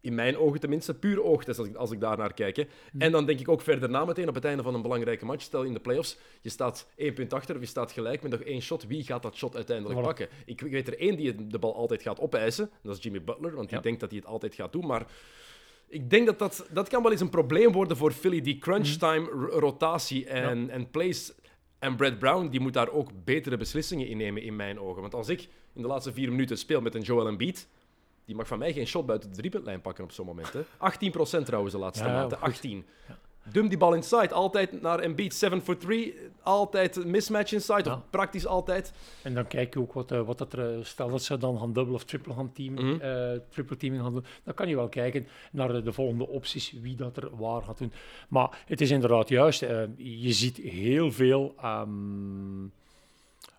[0.00, 2.56] In mijn ogen tenminste, puur oogtest als ik, als ik daar naar kijk.
[2.56, 2.64] Hè.
[2.98, 5.42] En dan denk ik ook verder na meteen op het einde van een belangrijke match.
[5.42, 8.40] Stel in de playoffs, je staat één punt achter of je staat gelijk met nog
[8.40, 8.86] één shot.
[8.86, 10.02] Wie gaat dat shot uiteindelijk Voilà.
[10.02, 10.28] pakken?
[10.44, 12.70] Ik, ik weet er één die de bal altijd gaat opeisen.
[12.82, 13.82] Dat is Jimmy Butler, want die Ja.
[13.82, 14.86] denkt dat hij het altijd gaat doen.
[14.86, 15.06] Maar
[15.88, 18.40] ik denk dat, dat dat kan wel eens een probleem worden voor Philly.
[18.40, 21.32] Die crunch time r- rotatie en, en plays.
[21.78, 25.00] En Brad Brown die moet daar ook betere beslissingen in nemen, in mijn ogen.
[25.00, 25.40] Want als ik
[25.74, 27.68] in de laatste vier minuten speel met een Joel Embiid,
[28.28, 30.52] die mag van mij geen shot buiten de driepuntlijn pakken op zo'n moment.
[30.52, 30.60] Hè.
[30.60, 32.38] 18% trouwens de laatste Ja, maanden.
[32.38, 32.46] goed.
[32.46, 32.84] 18.
[33.52, 34.34] Dump die bal inside.
[34.34, 35.34] Altijd naar Embiid.
[35.34, 36.14] 7 for 3.
[36.42, 37.82] Altijd een mismatch inside.
[37.88, 37.94] Ja.
[37.94, 38.92] Of praktisch altijd.
[39.22, 41.58] En dan kijk je ook wat, eh, wat dat er, eh, stel dat ze dan
[41.58, 43.00] gaan dubbel of triple gaan teamen, Mhm.
[43.00, 46.72] eh, triple teaming gaan doen, dan kan je wel kijken naar de, de volgende opties,
[46.82, 47.92] wie dat er waar gaat doen.
[48.28, 49.60] Maar het is inderdaad juist,
[49.96, 52.66] je ziet heel veel ehm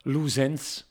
[0.04, 0.88] loose ends,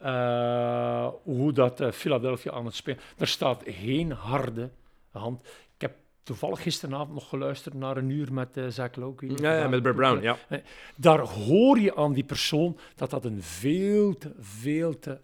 [0.00, 3.00] eh, hoe dat eh, Philadelphia aan het spelen.
[3.18, 4.70] Er staat geen harde
[5.10, 5.46] hand.
[5.46, 9.42] Ik heb toevallig gisteravond nog geluisterd naar een uur met eh Zach Lowe.
[9.42, 10.22] Ja, ja, met Brad Brown.
[10.22, 10.36] Ja.
[10.96, 15.20] daar hoor je aan die persoon dat dat een veel te, veel te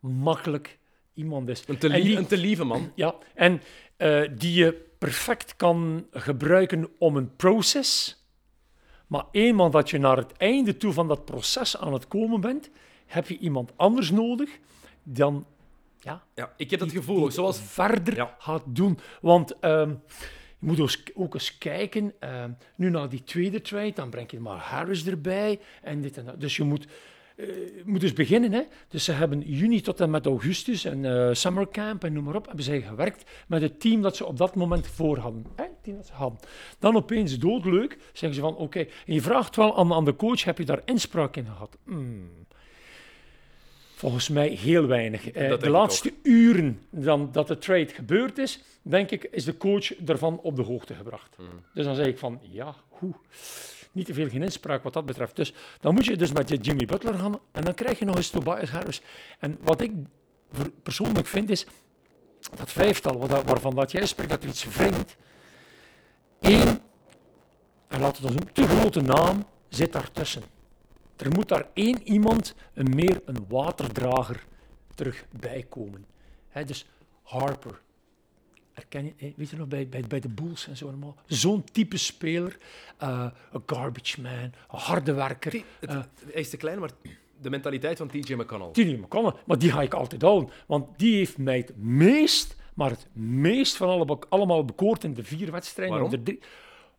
[0.00, 0.78] makkelijk
[1.14, 1.64] iemand is.
[1.66, 2.92] Een te, een lieve man.
[2.94, 3.62] Ja, en
[4.38, 8.21] die je perfect kan gebruiken om een proces.
[9.12, 12.70] Maar eenmaal dat je naar het einde toe van dat proces aan het komen bent,
[13.06, 14.58] heb je iemand anders nodig
[15.02, 15.46] dan
[15.98, 17.32] ja, Ja, ik heb dat gevoel die.
[17.32, 18.36] Zoals verder Ja.
[18.38, 18.98] gaat doen.
[19.20, 19.88] Want ehm,
[20.58, 24.58] je moet ook eens kijken, ehm, nu naar die tweede trade, dan breng je maar
[24.58, 26.40] Harris erbij en dit en dat.
[26.40, 26.86] Dus je moet,
[27.84, 28.52] moet dus beginnen.
[28.52, 28.62] Hè?
[28.88, 32.46] Dus ze hebben juni tot en met augustus en eh summercamp en noem maar op,
[32.46, 35.46] hebben zij gewerkt met het team dat ze op dat moment voor hadden.
[35.56, 35.62] Hè?
[35.62, 36.38] Het team dat ze hadden.
[36.78, 40.44] Dan opeens doodleuk zeggen ze van oké, en je vraagt wel aan, aan de coach,
[40.44, 41.76] heb je daar inspraak in gehad?
[41.84, 42.30] Hmm.
[44.02, 45.30] Volgens mij heel weinig.
[45.30, 49.94] Eh, de laatste uren dan dat de trade gebeurd is, denk ik, is de coach
[49.94, 51.36] ervan op de hoogte gebracht.
[51.38, 51.48] Mhm.
[51.74, 53.14] Dus dan zeg ik van, ja, hoe?
[53.92, 55.36] Niet te veel geen inspraak wat dat betreft.
[55.36, 58.16] Dus dan moet je dus met je Jimmy Butler gaan en dan krijg je nog
[58.16, 59.02] eens Tobias Harris.
[59.38, 59.92] En wat ik
[60.82, 61.66] persoonlijk vind is,
[62.56, 65.16] dat vijftal dat- waarvan dat jij spreekt, dat iets wringt.
[66.40, 66.80] Eén,
[67.88, 70.42] en laten we ons noemen, te grote naam zit daartussen.
[71.16, 74.44] Er moet daar één iemand, een meer een waterdrager,
[74.94, 76.06] terug bij komen.
[76.66, 76.86] Dus
[77.22, 77.80] Harper.
[78.72, 81.16] Herken je, weet je nog, bij, bij, bij de Bulls en zo allemaal.
[81.26, 82.56] Zo'n type speler.
[82.98, 85.50] eh, Een garbage man, een harde werker.
[85.50, 86.00] Die- het- eh,
[86.32, 86.90] hij is te klein, maar
[87.40, 88.84] de mentaliteit van TJ McConnell.
[88.84, 90.50] niet komen, maar die ga ik altijd houden.
[90.66, 95.24] Want die heeft mij het meest, maar het meest van alle, allemaal bekoord in de
[95.24, 95.94] vier wedstrijden.
[95.94, 96.10] Waarom?
[96.10, 96.40] De, drie-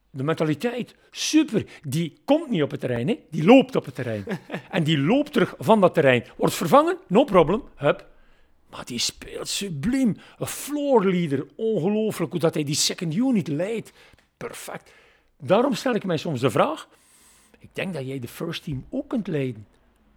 [0.10, 1.66] de mentaliteit, super.
[1.88, 3.20] Die komt niet op het terrein, hè.
[3.30, 4.26] die loopt op het terrein.
[4.72, 6.24] en die loopt terug van dat terrein.
[6.38, 8.12] Wordt vervangen, no problem, hup.
[8.74, 10.18] Maar die speelt subliem.
[10.38, 13.92] Een floor leader, ongelooflijk hoe dat hij die second unit leidt.
[14.38, 14.94] Perfect.
[15.38, 16.88] Daarom stel ik mij soms de vraag,
[17.60, 19.68] ik denk dat jij de first team ook kunt leiden.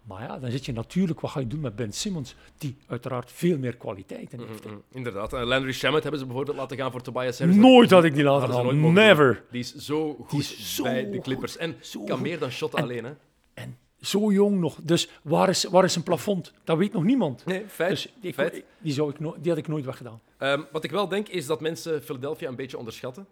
[0.03, 3.31] Maar ja, dan zit je natuurlijk, wat ga je doen met Ben Simmons, die uiteraard
[3.31, 4.65] veel meer kwaliteiten heeft.
[4.65, 5.33] Mm, Inderdaad.
[5.33, 7.55] En Landry Shamet hebben ze bijvoorbeeld laten gaan voor Tobias Harris.
[7.55, 8.93] Nooit had ik die laten gaan.
[8.93, 9.43] Never.
[9.51, 11.19] Die is zo goed is zo bij de.
[11.19, 11.57] Clippers.
[11.57, 12.21] En kan goed.
[12.21, 13.03] meer dan shotten alleen.
[13.03, 13.11] Hè?
[13.53, 14.77] En zo jong nog.
[14.83, 16.53] Dus waar is, waar is een plafond?
[16.63, 17.45] Dat weet nog niemand.
[17.45, 17.89] Nee, feit.
[17.89, 18.63] Dus die, feit.
[18.79, 20.21] die, zou ik no- die had ik nooit weggedaan.
[20.37, 23.27] Ehm, wat ik wel denk, is dat mensen Philadelphia een beetje onderschatten.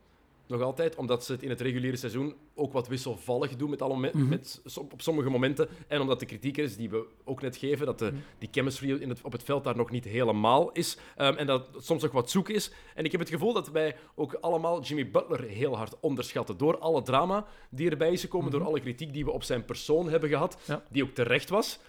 [0.48, 3.96] Nog altijd, omdat ze het in het reguliere seizoen ook wat wisselvallig doen met alle
[4.14, 4.28] Mhm.
[4.28, 5.68] met, op sommige momenten.
[5.88, 8.16] En omdat de kritiek is die we ook net geven, dat de, Mhm.
[8.38, 10.98] die chemistry in het, op het veld daar nog niet helemaal is.
[11.16, 12.72] Ehm, en dat het soms nog wat zoek is.
[12.96, 16.58] En ik heb het gevoel dat wij ook allemaal Jimmy Butler heel hard onderschatten.
[16.58, 20.10] Door alle drama die erbij is gekomen, door alle kritiek die we op zijn persoon
[20.10, 20.72] hebben gehad, Mhm.
[20.72, 20.84] Ja.
[20.90, 21.80] die ook terecht was.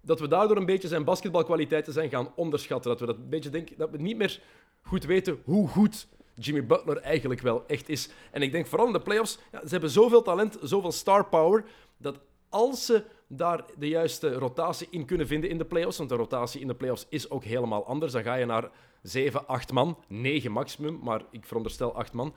[0.00, 2.90] Dat we daardoor een beetje zijn basketbalkwaliteiten zijn gaan onderschatten.
[2.90, 4.40] Dat we dat een beetje denken, dat we niet meer
[4.82, 6.06] goed weten hoe goed
[6.38, 8.08] Jimmy Butler eigenlijk wel echt is.
[8.30, 11.64] En ik denk vooral in de playoffs, ja, ze hebben zoveel talent, zoveel star power,
[11.96, 16.16] dat als ze daar de juiste rotatie in kunnen vinden in de playoffs, want de
[16.16, 18.70] rotatie in de playoffs is ook helemaal anders, dan ga je naar
[19.02, 22.34] 7, 8 man, 9 maximum, maar ik veronderstel 8 man,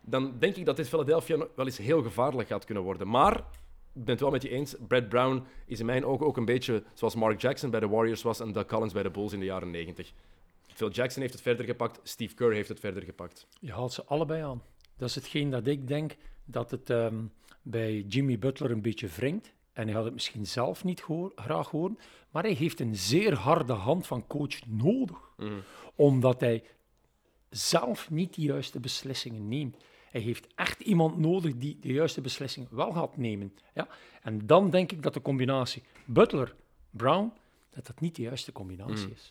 [0.00, 3.08] dan denk ik dat dit Philadelphia wel eens heel gevaarlijk gaat kunnen worden.
[3.08, 3.36] Maar
[3.94, 4.74] ik ben het wel met je eens.
[4.88, 8.22] Brad Brown is in mijn ogen ook een beetje zoals Mark Jackson bij de Warriors
[8.22, 10.12] was en Doug Collins bij de Bulls in de jaren 90.
[10.74, 13.46] Phil Jackson heeft het verder gepakt, Steve Kerr heeft het verder gepakt.
[13.60, 14.62] Je haalt ze allebei aan.
[14.96, 17.24] Dat is hetgeen dat ik denk dat het ehm,
[17.62, 19.52] bij Jimmy Butler een beetje wringt.
[19.72, 21.98] En hij had het misschien zelf niet graag horen.
[22.30, 25.18] Maar hij heeft een zeer harde hand van coach nodig.
[25.94, 26.64] Omdat hij
[27.50, 29.76] zelf niet de juiste beslissingen neemt.
[30.10, 33.54] Hij heeft echt iemand nodig die de juiste beslissing wel gaat nemen.
[33.74, 33.88] Ja?
[34.22, 37.32] En dan denk ik dat de combinatie Butler-Brown,
[37.70, 39.30] dat dat niet de juiste combinatie is.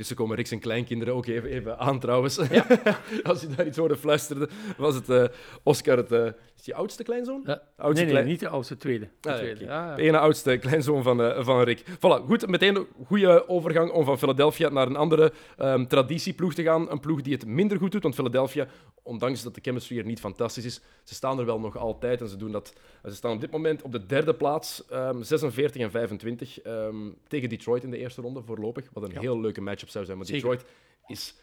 [0.00, 2.38] Intussen komen Rick zijn kleinkinderen ook even, even aan trouwens.
[3.22, 5.24] Als je daar iets hoorde fluisterde, was het eh,
[5.62, 6.12] Oscar het...
[6.12, 7.42] eh, is die oudste kleinzoon?
[7.46, 7.62] Ja.
[7.76, 9.08] Oudste nee, niet de oudste, tweede.
[9.20, 9.64] De Ah, tweede.
[9.64, 9.96] Ja, ja.
[9.96, 11.80] Ene oudste kleinzoon van, eh, van Rick.
[11.80, 12.46] Voilà, goed.
[12.46, 16.90] Meteen een goede overgang om van Philadelphia naar een andere ehm, traditieploeg te gaan.
[16.90, 18.66] Een ploeg die het minder goed doet, want Philadelphia,
[19.02, 22.28] ondanks dat de chemistry er niet fantastisch is, ze staan er wel nog altijd en
[22.28, 22.72] ze doen dat.
[23.04, 26.96] Ze staan op dit moment op de derde plaats, ehm, 46 en 25, ehm,
[27.28, 28.88] tegen Detroit in de eerste ronde voorlopig.
[28.92, 29.20] Wat een Ja.
[29.20, 30.34] heel leuke matchup zou zijn, Zeker.
[30.34, 30.64] Detroit
[31.06, 31.34] is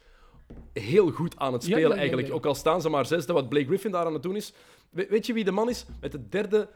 [0.73, 2.33] heel goed aan het spelen ja, ja, eigenlijk.
[2.33, 4.53] Ook al staan ze maar zesde, wat Blake Griffin daar aan het doen is.
[4.89, 6.69] We- weet je wie de man is met het derde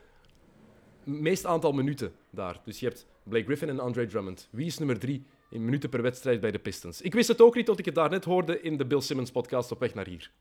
[1.03, 2.61] meest aantal minuten daar?
[2.65, 4.47] Dus je hebt Blake Griffin en Andre Drummond.
[4.51, 7.01] Wie is nummer drie in minuten per wedstrijd bij de Pistons?
[7.01, 9.71] Ik wist het ook niet tot ik het daarnet hoorde in de Bill Simmons podcast
[9.71, 10.31] op weg naar hier.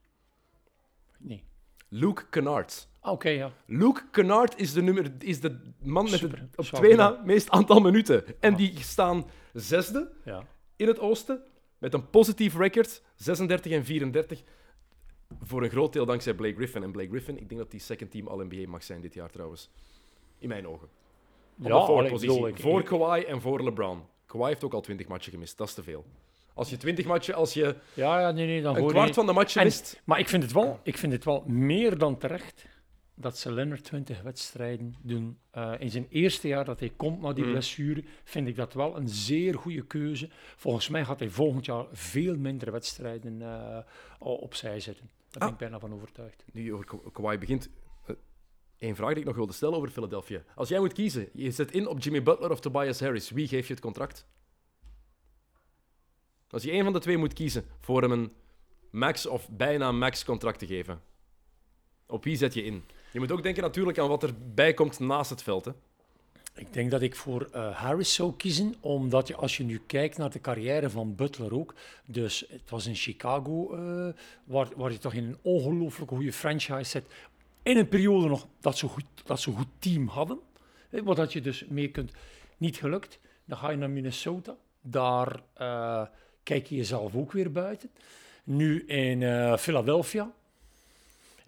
[1.18, 1.44] Nee.
[1.88, 2.88] Luke Kennard.
[3.00, 3.52] Ah, Oké, ja.
[3.66, 7.20] Luke Kennard is de, nummer, is de man met het Super, op zwaar twee na
[7.24, 8.24] meest aantal minuten.
[8.40, 10.46] En die staan zesde ja.
[10.80, 11.42] In het oosten
[11.78, 14.42] met een positief record, 36 en 34.
[15.42, 16.82] Voor een groot deel dankzij Blake Griffin.
[16.82, 19.70] En Blake Griffin, ik denk dat die second team All-NBA mag zijn dit jaar trouwens.
[20.38, 20.88] In mijn ogen.
[21.58, 24.02] Op Ja, forward allee, voor Kawhi en voor LeBron.
[24.26, 26.04] Kawhi heeft ook al 20 matchen gemist, dat is te veel.
[26.54, 29.32] Als je 20 matchen, als je Ja, ja, nee, nee, dan een kwart van de
[29.32, 30.02] matchen En- mist.
[30.04, 32.66] Maar ik vind, het wel, ik vind het wel meer dan terecht
[33.20, 35.38] dat ze Leonard 20 wedstrijden doen.
[35.50, 37.50] Eh, in zijn eerste jaar dat hij komt na die Mm.
[37.50, 40.28] blessure, vind ik dat wel een zeer goede keuze.
[40.56, 43.78] Volgens mij gaat hij volgend jaar veel minder wedstrijden eh,
[44.18, 45.04] opzij zetten.
[45.06, 45.52] Daar ben Ah.
[45.52, 46.44] ik bijna van overtuigd.
[46.52, 47.70] Nu over Kawhi begint.
[48.78, 50.42] Eén vraag die ik nog wilde stellen over Philadelphia.
[50.54, 53.66] Als jij moet kiezen, je zet in op Jimmy Butler of Tobias Harris, wie geef
[53.66, 54.26] je het contract?
[56.48, 58.32] Als je één van de twee moet kiezen voor hem een
[58.90, 61.02] max of bijna max contract te geven,
[62.06, 62.84] op wie zet je in?
[63.12, 65.64] Je moet ook denken natuurlijk aan wat erbij komt naast het veld.
[65.64, 65.72] Hè?
[66.54, 70.18] Ik denk dat ik voor eh, Harris zou kiezen, omdat je, als je nu kijkt
[70.18, 74.08] naar de carrière van Butler ook, dus het was in Chicago, eh,
[74.44, 77.04] waar, waar je toch in een ongelooflijk goede franchise zit,
[77.62, 80.38] in een periode nog dat ze goed, dat goed team hadden,
[80.88, 82.12] hè, waar dat je dus mee kunt,
[82.56, 86.02] niet gelukt, dan ga je naar Minnesota, daar eh,
[86.42, 87.90] kijk je jezelf ook weer buiten.
[88.44, 90.32] Nu in Philadelphia,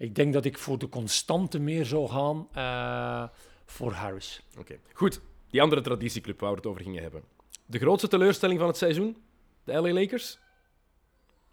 [0.03, 3.23] ik denk dat ik voor de constante meer zou gaan eh,
[3.65, 4.41] voor Harris.
[4.57, 5.21] Oké, goed.
[5.49, 7.23] Die andere traditieclub waar we het over gingen hebben.
[7.65, 9.17] De grootste teleurstelling van het seizoen?
[9.63, 10.39] De LA Lakers?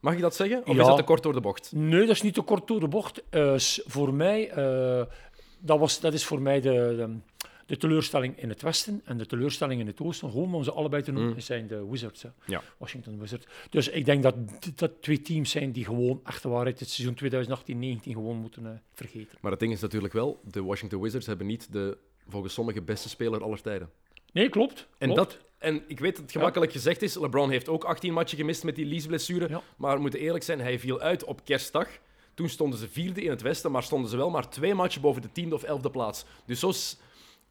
[0.01, 0.61] Mag ik dat zeggen?
[0.67, 0.81] Of Ja.
[0.81, 1.73] is dat te kort door de bocht?
[1.73, 3.23] Nee, dat is niet te kort door de bocht.
[3.31, 3.55] Eh,
[3.87, 5.03] voor mij, eh,
[5.59, 7.19] dat, was, dat is voor mij de, de,
[7.71, 10.31] de teleurstelling in het westen en de teleurstelling in het oosten.
[10.31, 11.41] Gewoon om ze allebei te noemen, Mm.
[11.41, 12.25] zijn de Wizards.
[12.47, 12.63] Ja.
[12.77, 13.47] Washington Wizards.
[13.71, 14.35] Dus ik denk dat
[14.75, 18.73] dat twee teams zijn die gewoon echt de waarheid het seizoen 2018-19 gewoon moeten eh,
[18.93, 19.39] vergeten.
[19.41, 23.09] Maar het ding is natuurlijk wel, de Washington Wizards hebben niet de, volgens sommigen, beste
[23.09, 23.91] speler aller tijden.
[24.33, 24.87] Nee, klopt.
[24.99, 25.31] En, klopt.
[25.31, 28.65] dat, en ik weet dat het gemakkelijk gezegd is, LeBron heeft ook 18 matchen gemist
[28.65, 29.49] met die liesblessure.
[29.49, 29.63] Ja.
[29.77, 31.89] Maar we moeten eerlijk zijn, hij viel uit op kerstdag.
[32.35, 35.23] Toen stonden ze vierde in het westen, maar stonden ze wel maar twee matchen boven
[35.23, 36.25] de tiende of elfde plaats.
[36.47, 36.73] Dus zo,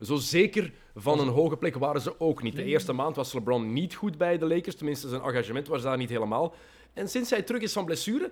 [0.02, 2.56] zo zeker van een hoge plek waren ze ook niet.
[2.56, 5.98] De eerste maand was LeBron niet goed bij de Lakers, tenminste zijn engagement was daar
[5.98, 6.54] niet helemaal.
[6.94, 8.32] En sinds hij terug is van blessure,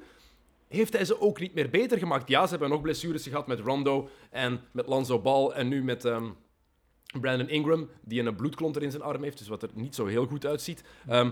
[0.67, 2.27] heeft hij ze ook niet meer beter gemaakt.
[2.27, 6.05] Ja, ze hebben nog blessures gehad met Rondo en met Lonzo Ball en nu met
[6.05, 6.29] ehm,
[7.21, 10.25] Brandon Ingram, die een bloedklont in zijn arm heeft, dus wat er niet zo heel
[10.25, 10.83] goed uitziet.
[11.07, 11.31] Ehm,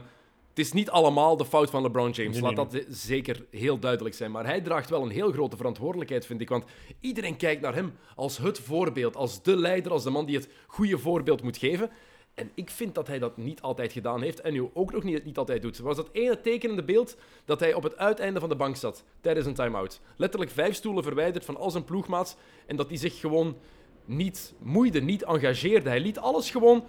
[0.55, 3.79] het is niet allemaal de fout van LeBron James, Nee, laat nee, dat zeker heel
[3.79, 4.31] duidelijk zijn.
[4.31, 6.49] Maar hij draagt wel een heel grote verantwoordelijkheid, vind ik.
[6.49, 6.65] Want
[6.99, 10.49] iedereen kijkt naar hem als het voorbeeld, als de leider, als de man die het
[10.67, 11.89] goede voorbeeld moet geven.
[12.33, 15.25] En ik vind dat hij dat niet altijd gedaan heeft en nu ook nog niet,
[15.25, 15.77] niet altijd doet.
[15.77, 19.03] Er was dat ene tekenende beeld dat hij op het uiteinde van de bank zat
[19.21, 20.01] tijdens een time-out.
[20.15, 23.57] Letterlijk vijf stoelen verwijderd van al zijn ploegmaats en dat hij zich gewoon
[24.05, 25.89] niet moeide, niet engageerde.
[25.89, 26.83] Hij liet alles gewoon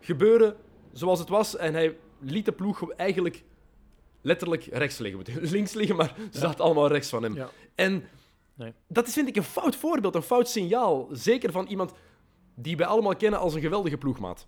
[0.00, 0.56] gebeuren
[0.92, 3.44] zoals het was en hij liet de ploeg eigenlijk
[4.20, 5.24] letterlijk rechts liggen.
[5.50, 7.34] Links liggen, maar ze zaten allemaal rechts van hem.
[7.34, 7.50] Ja.
[7.74, 8.04] En
[8.60, 8.72] Nee.
[8.86, 11.08] dat is, vind ik, een fout voorbeeld, een fout signaal.
[11.12, 11.92] Zeker van iemand
[12.54, 14.46] die wij allemaal kennen als een geweldige ploegmaat.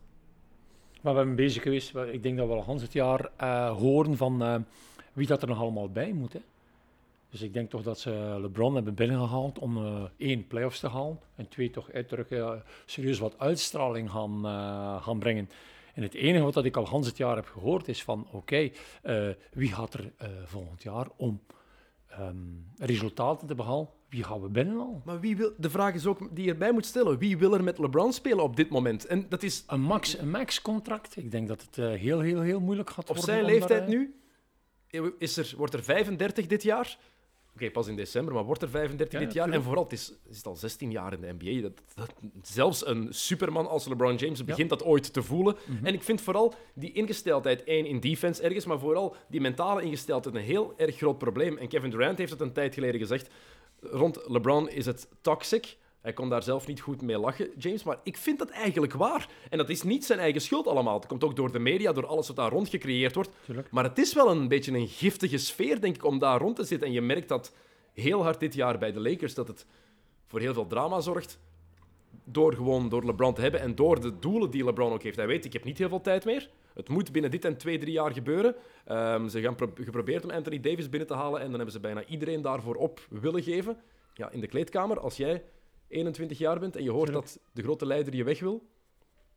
[1.00, 4.16] Maar we hebben bezig geweest, ik denk dat we al Hans het jaar eh, horen
[4.16, 4.56] van eh,
[5.12, 6.32] wie dat er nog allemaal bij moet.
[6.32, 6.40] Hè.
[7.30, 11.18] Dus ik denk toch dat ze LeBron hebben binnengehaald om eh, één, playoffs te halen.
[11.34, 14.44] En twee, toch uit terug serieus wat uitstraling gaan,
[15.02, 15.48] gaan brengen
[15.92, 18.70] En het enige wat ik al Hans het jaar heb gehoord is van, oké,
[19.02, 21.42] eh, wie gaat er eh, volgend jaar om
[22.08, 22.36] ehm,
[22.76, 23.88] resultaten te behalen?
[24.08, 25.02] Wie gaan we binnen al?
[25.04, 27.18] Maar wie wil, de vraag is ook die je erbij moet stellen.
[27.18, 29.06] Wie wil er met LeBron spelen op dit moment?
[29.06, 31.16] En dat is Een max, een max contract.
[31.16, 33.24] Ik denk dat het eh, heel, heel, heel moeilijk gaat op worden.
[33.24, 34.16] zijn om leeftijd daar, nu.
[35.18, 36.98] Is er, wordt er 35 dit jaar?
[37.54, 39.50] Oké, pas in december, maar wordt er 35 Ja, dit jaar?
[39.50, 41.60] En vooral, het is, het is al 16 jaar in de NBA.
[41.62, 42.12] Dat, dat,
[42.42, 45.56] zelfs een superman als LeBron James begint dat ooit te voelen.
[45.66, 45.86] Mhm.
[45.86, 50.34] En ik vind vooral die ingesteldheid, één in defense ergens, maar vooral die mentale ingesteldheid
[50.34, 51.58] een heel erg groot probleem.
[51.58, 53.30] En Kevin Durant heeft het een tijd geleden gezegd.
[53.80, 55.76] Rond LeBron is het toxic.
[56.02, 57.82] Hij kon daar zelf niet goed mee lachen, James.
[57.84, 59.28] Maar ik vind dat eigenlijk waar.
[59.50, 60.94] En dat is niet zijn eigen schuld allemaal.
[60.94, 63.30] Het komt ook door de media, door alles wat daar rond gecreëerd wordt.
[63.44, 63.70] Tuurlijk.
[63.70, 66.64] Maar het is wel een beetje een giftige sfeer, denk ik, om daar rond te
[66.64, 66.86] zitten.
[66.88, 67.54] En je merkt dat
[67.92, 69.66] heel hard dit jaar bij de Lakers, dat het
[70.26, 71.38] voor heel veel drama zorgt.
[72.24, 75.16] Door gewoon door LeBron te hebben en door de doelen die LeBron ook heeft.
[75.16, 76.48] Hij weet, ik heb niet heel veel tijd meer.
[76.74, 78.54] Het moet binnen dit en twee, drie jaar gebeuren.
[78.84, 81.80] Ehm, ze gaan pro- geprobeerd om Anthony Davis binnen te halen en dan hebben ze
[81.80, 83.76] bijna iedereen daarvoor op willen geven.
[84.14, 85.42] Ja, in de kleedkamer, als jij
[85.92, 87.26] 21 jaar bent en je hoort Tuurlijk.
[87.26, 88.62] dat de grote leider je weg wil,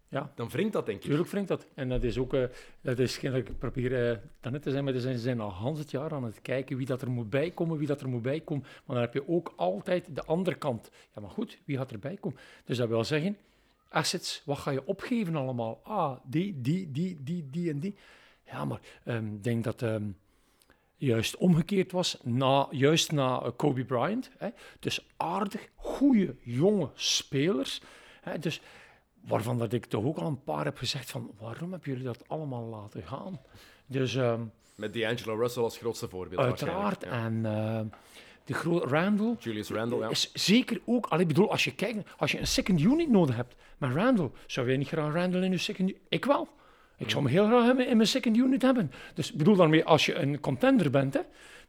[0.09, 1.03] Ja, dan wringt dat, denk ik.
[1.03, 1.67] Tuurlijk wringt dat.
[1.73, 2.43] En dat is ook, eh,
[2.81, 5.79] dat is ik probeer eh daarnet te zijn, maar ze zijn, ze zijn al Hans
[5.79, 8.63] het jaar aan het kijken wie dat er moet bijkomen, wie dat er moet bijkomen.
[8.63, 10.89] Maar dan heb je ook altijd de andere kant.
[11.15, 12.39] Ja, maar goed, wie gaat erbij komen?
[12.65, 13.37] Dus dat wil zeggen,
[13.89, 15.79] assets, wat ga je opgeven allemaal?
[15.83, 17.95] Ah, die, die, die, die, die en die.
[18.45, 20.03] Ja, maar ehm, ik denk dat ehm,
[20.95, 24.29] juist omgekeerd was, na, juist na eh, Kobe Bryant.
[24.37, 24.49] Hè.
[24.79, 27.81] Dus aardig, goede, jonge spelers.
[28.21, 28.39] Hè.
[28.39, 28.61] Dus
[29.21, 32.23] waarvan dat ik toch ook al een paar heb gezegd van waarom hebben jullie dat
[32.27, 33.39] allemaal laten gaan?
[33.85, 34.41] Dus ehm,
[34.75, 36.41] Met D'Angelo Russell als grootste voorbeeld.
[36.41, 37.03] uiteraard.
[37.03, 37.09] Ja.
[37.09, 37.85] En ehm,
[38.45, 40.09] de grote Randall Julius Randle, ja.
[40.09, 43.35] is zeker ook, al ik bedoel, als je kijkt, als je een second unit nodig
[43.35, 46.01] hebt, maar Randall, zou jij niet graag Randall in je second unit?
[46.09, 46.47] Ik wel.
[46.97, 48.91] Ik zou hem heel graag hebben in mijn second unit hebben.
[49.13, 51.19] Dus ik bedoel daarmee, als je een contender bent, hè.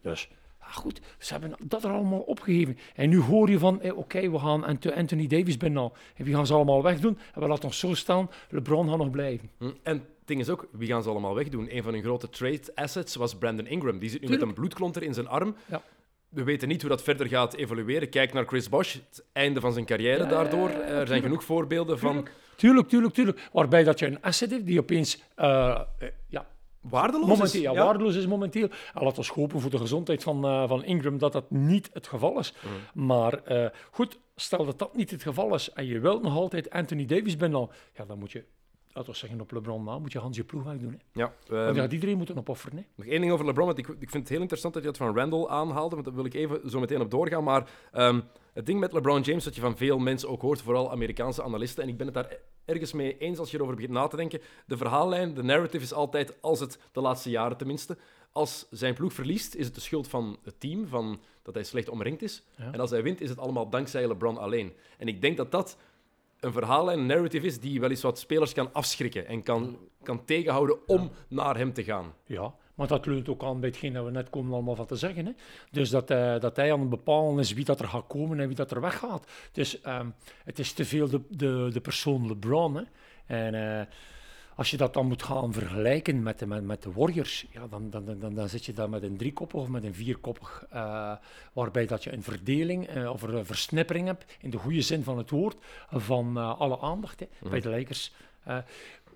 [0.01, 0.29] Dus,
[0.61, 2.79] ja goed, ze hebben dat er allemaal opgegeven.
[2.95, 6.35] En nu hoor je van, eh, oké, we gaan Ant- Anthony Davis binnen En wie
[6.35, 7.19] gaan ze allemaal wegdoen?
[7.35, 9.51] En we laten ons zo staan, LeBron gaat nog blijven.
[9.59, 9.65] Hm.
[9.83, 11.77] En het ding is ook, wie gaan ze allemaal wegdoen?
[11.77, 13.99] Een van hun grote trade assets was Brandon Ingram.
[13.99, 15.57] Die zit nu met een bloedklonter in zijn arm.
[15.67, 15.83] Ja.
[16.29, 18.09] We weten niet hoe dat verder gaat evolueren.
[18.09, 20.69] Kijk naar Chris Bosh, het einde van zijn carrière Ja, daardoor.
[20.71, 23.49] er zijn genoeg voorbeelden van Tuurlijk, tuurlijk, tuurlijk.
[23.53, 26.47] Waarbij dat je een asset hebt die opeens eh, eh, ja,
[26.91, 27.67] waardeloos Momenteel, is.
[27.67, 28.69] ja, waardeloos is momenteel.
[28.95, 32.07] En laten we hopen voor de gezondheid van, eh, van Ingram dat dat niet het
[32.07, 32.55] geval is.
[32.95, 36.71] Maar eh, goed, stel dat dat niet het geval is en je wilt nog altijd
[36.71, 38.45] Anthony Davis binnen, ja, dan moet je,
[38.93, 40.91] laten we zeggen op LeBron na, moet je Hans je ploeg doen.
[40.91, 41.21] Hè.
[41.21, 42.77] Ja, Want ehm, je gaat iedereen moeten opofferen.
[42.77, 42.85] Hè.
[42.95, 44.99] Nog één ding over LeBron, want ik, ik vind het heel interessant dat je dat
[44.99, 47.45] van Randall aanhaalde, want daar wil ik even zo meteen op doorgaan.
[47.45, 48.21] Maar ehm,
[48.57, 51.83] het ding met LeBron James, dat je van veel mensen ook hoort, vooral Amerikaanse analisten,
[51.83, 54.41] en ik ben het daar ergens mee eens als je erover begint na te denken,
[54.67, 57.97] de verhaallijn, de narrative is altijd, als het de laatste jaren tenminste,
[58.33, 61.89] als zijn ploeg verliest, is het de schuld van het team, van dat hij slecht
[61.89, 62.43] omringd is.
[62.57, 62.73] Ja.
[62.73, 64.73] En als hij wint, is het allemaal dankzij LeBron alleen.
[64.99, 65.77] En ik denk dat dat
[66.41, 70.25] een verhaallijn, een narrative is, die wel eens wat spelers kan afschrikken en kan, kan
[70.25, 72.15] tegenhouden om naar hem te gaan.
[72.27, 74.97] Ja, maar dat leunt ook aan bij hetgeen dat we net komen allemaal van te
[74.97, 75.27] zeggen.
[75.27, 75.33] Hè.
[75.71, 78.47] Dus dat, eh, dat hij aan het bepalen is wie dat er gaat komen en
[78.47, 79.27] wie dat er weggaat.
[79.53, 80.11] Dus ehm,
[80.45, 82.77] het is te veel de, de, de persoon LeBron.
[82.77, 82.83] Hè.
[83.27, 83.87] En eh,
[84.55, 87.91] als je dat dan moet gaan vergelijken met de, met, met de Warriors, ja, dan,
[87.91, 90.67] dan, dan, dan, zit je daar met een driekoppig of met een vierkoppig.
[90.71, 91.13] eh,
[91.53, 95.31] waarbij dat je een verdeling of een versnippering hebt, in de goede zin van het
[95.31, 95.57] woord,
[95.91, 98.13] van alle aandacht hè, bij de Lakers.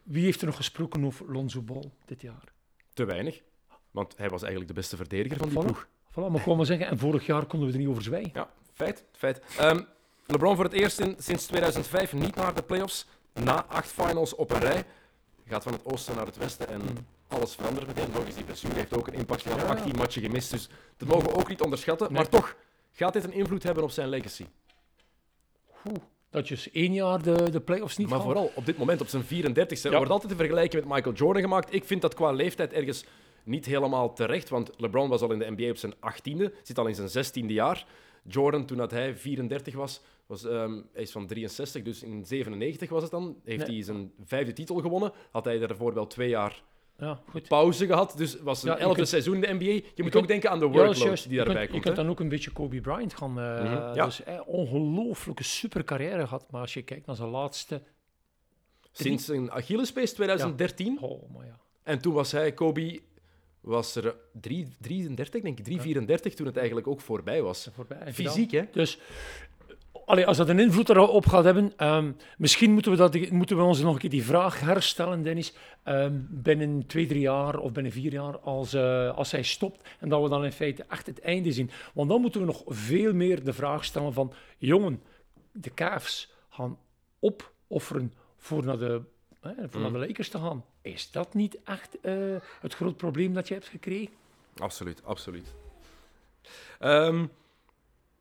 [0.03, 2.53] Wie heeft er nog gesproken over Lonzo Ball dit jaar?
[2.93, 3.43] Te weinig.
[3.91, 5.65] Want hij was eigenlijk de beste verdediger van die Voilà.
[5.65, 5.87] ploeg.
[6.11, 8.31] Voilà, maar komen zeggen, en vorig jaar konden we er niet over zwijgen.
[8.35, 9.05] Ja, feit.
[9.13, 9.41] feit.
[9.59, 9.83] Ehm,
[10.27, 13.07] LeBron voor het eerst in, sinds 2005 niet naar de playoffs.
[13.33, 14.85] Na acht finals op een rij.
[15.47, 16.81] Gaat van het oosten naar het westen en
[17.29, 18.11] alles verandert meteen.
[18.15, 19.43] Nog eens, die blessure heeft ook een impact.
[19.43, 19.63] Ja, ja.
[19.63, 22.07] 18 matchen gemist, dus dat mogen we ook niet onderschatten.
[22.13, 22.17] Nee.
[22.17, 22.57] Maar toch,
[22.93, 24.47] gaat dit een invloed hebben op zijn legacy?
[25.87, 25.97] Oeh,
[26.31, 29.23] dat je één jaar de, de playoffs niet Maar vooral op dit moment, op zijn
[29.25, 29.83] 34ste.
[29.85, 29.97] Er Ja.
[29.97, 31.75] wordt altijd te vergelijken met Michael Jordan gemaakt.
[31.75, 33.05] Ik vind dat qua leeftijd ergens
[33.45, 34.49] niet helemaal terecht.
[34.49, 37.47] Want LeBron was al in de NBA op zijn 18e, zit al in zijn 16e
[37.47, 37.87] jaar.
[38.25, 42.89] Jordan, toen dat hij 34 was, was ehm, hij is van 63, dus in 97
[42.89, 43.37] was het dan.
[43.45, 43.75] Heeft Nee.
[43.77, 45.13] hij zijn vijfde titel gewonnen.
[45.31, 46.63] Had hij daarvoor wel twee jaar
[46.99, 47.49] Ja, goed.
[47.49, 48.15] pauze gehad.
[48.17, 49.65] Dus was een Ja, elfde kunt- seizoen in de NBA.
[49.65, 51.29] Je, moet kunt- ook denken aan de Ja, workload juist.
[51.29, 51.77] die daarbij kunt, komt.
[51.85, 53.35] Je kunt dan ook een beetje Kobe Bryant gaan.
[53.95, 54.05] ja.
[54.05, 56.47] Dus eh, ongelooflijke super carrière gehad.
[56.51, 57.83] Maar als je kijkt naar zijn laatste...
[58.93, 60.99] Sinds zijn Achillespees 2013.
[61.01, 61.59] Oh, maar ja.
[61.83, 63.01] En toen was hij, Kobe,
[63.61, 67.69] was er drie- 33, denk ik, 3,34 toen het eigenlijk ook voorbij was.
[67.73, 68.15] Voorbij, gedaan.
[68.15, 68.63] Fysiek, hè?
[68.73, 68.99] Dus
[70.05, 73.63] allee, als dat een invloed erop gaat hebben, ehm, misschien moeten we, dat, moeten we
[73.63, 75.55] ons nog een keer die vraag herstellen, Dennis.
[75.83, 79.89] Ehm, binnen twee, drie jaar of binnen vier jaar, als, eh, als hij stopt.
[79.99, 81.71] En dat we dan in feite echt het einde zien.
[81.95, 84.33] Want dan moeten we nog veel meer de vraag stellen van...
[84.59, 85.03] Jongen,
[85.53, 86.79] de Cavs gaan
[87.21, 89.03] opofferen voor naar de,
[89.41, 90.65] hè, voor naar de Lakers te gaan.
[90.83, 92.15] Is dat niet echt eh,
[92.61, 94.15] het groot probleem dat je hebt gekregen?
[94.57, 95.55] Absoluut, absoluut.
[96.79, 97.27] Ehm,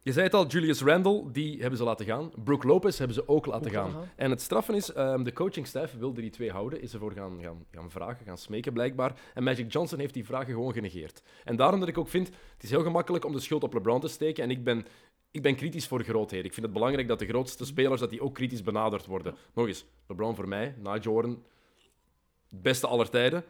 [0.01, 2.31] je zei het al, Julius Randle, die hebben ze laten gaan.
[2.43, 4.09] Brooke Lopez hebben ze ook laten Ook gaan.
[4.15, 7.65] En het straffen is, ehm, de coachingstaf wilde die twee houden, is ervoor gaan, gaan,
[7.71, 9.19] gaan vragen, gaan smeken blijkbaar.
[9.33, 11.23] En Magic Johnson heeft die vragen gewoon genegeerd.
[11.43, 13.99] En daarom dat ik ook vind, het is heel gemakkelijk om de schuld op LeBron
[13.99, 14.43] te steken.
[14.43, 14.85] En ik ben,
[15.31, 16.45] ik ben kritisch voor grootheden.
[16.45, 19.35] Ik vind het belangrijk dat de grootste spelers dat die ook kritisch benaderd worden.
[19.53, 21.43] Nog eens, LeBron voor mij, na Jordan,
[22.49, 23.43] beste aller tijden.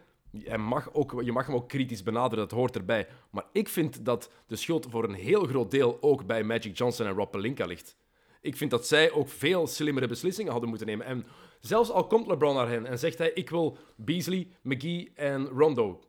[0.57, 3.07] Mag ook, je mag hem ook kritisch benaderen, dat hoort erbij.
[3.29, 7.05] Maar ik vind dat de schuld voor een heel groot deel ook bij Magic Johnson
[7.05, 7.95] en Rob Pelinka ligt.
[8.41, 11.05] Ik vind dat zij ook veel slimmere beslissingen hadden moeten nemen.
[11.05, 11.25] En
[11.59, 15.99] zelfs al komt LeBron naar hen en zegt hij: Ik wil Beasley, McGee en Rondo.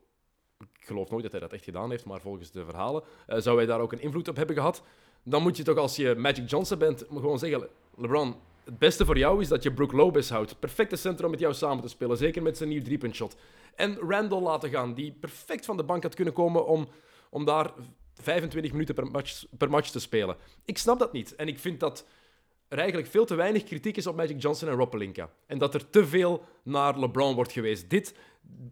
[0.59, 3.57] Ik geloof nooit dat hij dat echt gedaan heeft, maar volgens de verhalen eh, zou
[3.57, 4.83] hij daar ook een invloed op hebben gehad.
[5.23, 7.67] Dan moet je toch, als je Magic Johnson bent, gewoon zeggen:
[7.97, 10.59] LeBron, het beste voor jou is dat je Brook Lopez houdt.
[10.59, 13.35] Perfecte centrum om met jou samen te spelen, zeker met zijn nieuw driepuntshot.
[13.75, 16.87] En Randall laten gaan, die perfect van de bank had kunnen komen om,
[17.29, 17.71] om daar
[18.13, 20.35] 25 minuten per match, per match te spelen.
[20.65, 21.35] Ik snap dat niet.
[21.35, 22.05] En ik vind dat
[22.71, 25.29] er eigenlijk veel te weinig kritiek is op Magic Johnson en Rob Pelinka.
[25.45, 27.89] En dat er te veel naar LeBron wordt geweest.
[27.89, 28.15] Dit,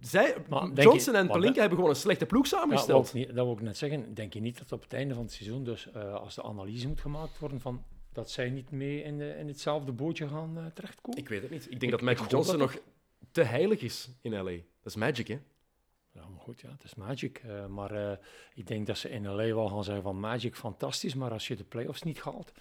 [0.01, 3.13] zij, Maar Johnson je- en Pelinka dat- hebben gewoon een slechte ploeg Ja, samengesteld.
[3.13, 4.13] niet, dat wil ik net zeggen.
[4.13, 6.87] Denk je niet dat op het einde van het seizoen, dus eh, als de analyse
[6.87, 7.83] moet gemaakt worden, van,
[8.13, 11.19] dat zij niet mee in, de, in hetzelfde bootje gaan eh, terechtkomen?
[11.19, 11.63] Ik weet het niet.
[11.63, 12.81] Ik denk Ik- dat Magic Johnson dat nog
[13.31, 14.43] te heilig is in LA.
[14.51, 15.39] Dat is magic, hè?
[16.11, 17.37] Ja, maar goed, ja, het is Magic.
[17.37, 18.19] eh, maar
[18.53, 21.55] ik denk dat ze in LA wel gaan zeggen van Magic, fantastisch, maar als je
[21.55, 22.51] de playoffs niet haalt,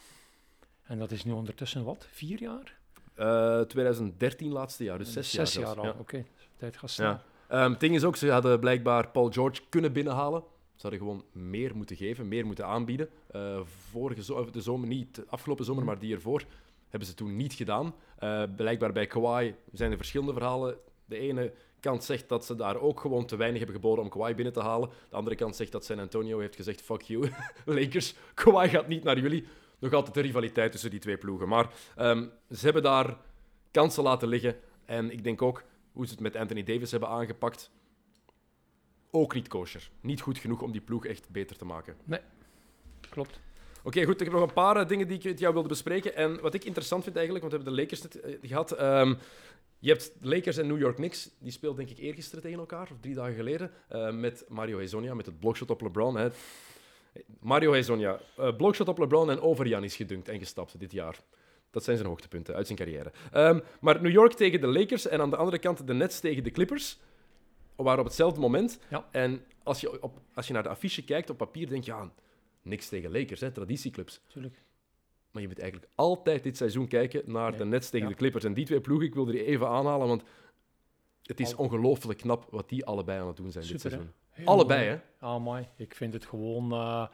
[0.89, 2.77] en dat is nu ondertussen wat, vier jaar?
[3.15, 5.77] Eh, 2013 laatste jaar, dus zes, Zes jaar.
[5.79, 5.95] al, Ja.
[5.99, 6.25] oké.
[6.57, 7.07] Tijd gaat snel.
[7.09, 7.23] Ja.
[7.49, 10.43] Ehm, het ding is ook, ze hadden blijkbaar Paul George kunnen binnenhalen.
[10.75, 13.09] Ze hadden gewoon meer moeten geven, meer moeten aanbieden.
[13.27, 13.61] Eh,
[13.91, 15.91] vorige zo- de zomer niet, de afgelopen zomer, Mhm.
[15.93, 16.43] maar die ervoor,
[16.89, 17.95] hebben ze toen niet gedaan.
[18.19, 20.77] Eh, blijkbaar bij Kawhi zijn er verschillende verhalen.
[21.05, 24.35] De ene kant zegt dat ze daar ook gewoon te weinig hebben geboden om Kawhi
[24.35, 24.89] binnen te halen.
[25.11, 27.31] De andere kant zegt dat San Antonio heeft gezegd, fuck you,
[27.65, 29.47] Lakers, Kawhi gaat niet naar jullie.
[29.79, 31.49] Nog altijd de rivaliteit tussen die twee ploegen.
[31.49, 33.17] Maar ehm, ze hebben daar
[33.71, 34.57] kansen laten liggen.
[34.85, 35.63] En ik denk ook,
[35.93, 37.71] hoe ze het met Anthony Davis hebben aangepakt,
[39.11, 39.91] ook niet kosher.
[40.01, 41.97] Niet goed genoeg om die ploeg echt beter te maken.
[43.11, 43.41] Klopt.
[43.83, 44.21] Oké, goed.
[44.21, 46.15] Ik heb nog een paar eh, dingen die ik met jou wilde bespreken.
[46.17, 48.73] En wat ik interessant vind eigenlijk, want we hebben de Lakers net, eh, gehad.
[48.73, 49.15] ehm,
[49.79, 51.31] je hebt Lakers en New York Knicks.
[51.39, 53.71] Die speelden denk ik eergisteren tegen elkaar, of drie dagen geleden.
[53.89, 56.17] eh, met Mario Hezonja, met het blokshot op LeBron.
[56.17, 56.29] Hè.
[57.41, 61.21] Mario Hezonja, eh blokshot op LeBron en over Jan is gedunkt en gestapt dit jaar.
[61.71, 63.13] Dat zijn zijn hoogtepunten uit zijn carrière.
[63.33, 66.45] Ehm, maar New York tegen de Lakers en aan de andere kant de Nets tegen
[66.45, 66.99] de Clippers
[67.77, 68.79] waren op hetzelfde moment.
[68.91, 69.09] Ja.
[69.11, 72.11] En als je, op, als je naar de affiche kijkt op papier, denk je, ja,
[72.63, 74.21] niks tegen Lakers, hè, traditieclubs.
[74.27, 74.63] Tuurlijk.
[75.31, 78.13] Maar je moet eigenlijk altijd dit seizoen kijken naar Nee, de Nets tegen ja.
[78.13, 78.45] de Clippers.
[78.45, 80.23] En die twee ploegen, ik wil er even aanhalen, want
[81.23, 83.99] het is ongelooflijk knap wat die allebei aan het doen zijn dit hè?
[84.39, 85.01] Heel Allebei, mooi.
[85.19, 85.27] hè?
[85.27, 85.69] Ah, mooi.
[85.77, 87.07] Ik vind het gewoon eh,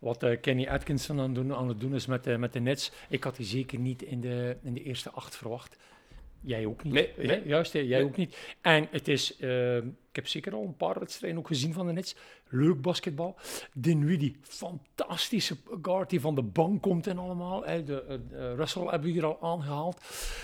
[0.00, 2.92] wat eh, Kenny Atkinson aan, doen, aan het doen is met, de met de Nets.
[3.08, 5.76] Ik had die zeker niet in de, in de eerste acht verwacht.
[6.44, 6.92] Jij ook niet.
[6.92, 7.22] Nee, Hè?
[7.22, 7.42] nee.
[7.46, 8.08] Juist, hè, jij Nee.
[8.08, 8.36] ook niet.
[8.60, 11.92] En het is, eh, ik heb zeker al een paar wedstrijden ook gezien van de
[11.92, 12.16] Nets.
[12.48, 13.36] Leuk basketbal.
[13.72, 17.64] Dinwiddie, fantastische guard die van de bank komt en allemaal.
[17.64, 17.84] Hè.
[17.84, 20.00] De, eh, eh, Russell hebben we hier al aangehaald.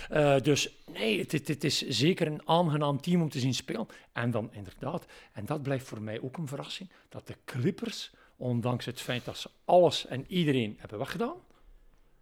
[0.09, 3.87] Eh, dus nee, het, het, het is zeker een aangenaam team om te zien spelen.
[4.13, 8.85] En dan inderdaad, en dat blijft voor mij ook een verrassing, dat de Clippers, ondanks
[8.85, 11.35] het feit dat ze alles en iedereen hebben weggedaan,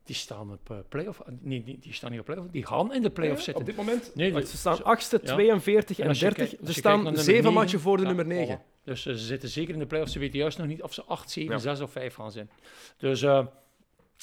[0.08, 1.20] die staan op eh, playoff.
[1.20, 3.62] eh, Nee, die, die staan niet op playoff, die gaan in de playoff zitten.
[3.62, 5.34] Op dit moment, Nee, de- ze staan ze- 8e, ja.
[5.34, 6.48] 42 en als je 30.
[6.48, 8.58] kijkt- als Ze staan zeven matchen voor de nummer 9.
[8.60, 8.84] voilà.
[8.84, 10.12] Dus eh, ze zitten zeker in de playoffs.
[10.14, 11.60] Ze weten juist nog niet of ze 8, 7, Ja.
[11.60, 12.50] 6 of 5 gaan zijn.
[12.98, 13.50] Dus, en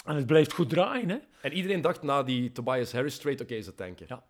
[0.04, 1.16] het blijft goed draaien, hè?
[1.40, 4.06] En iedereen dacht na die Tobias Harris trade, oké, ze tanken.
[4.08, 4.24] Ja.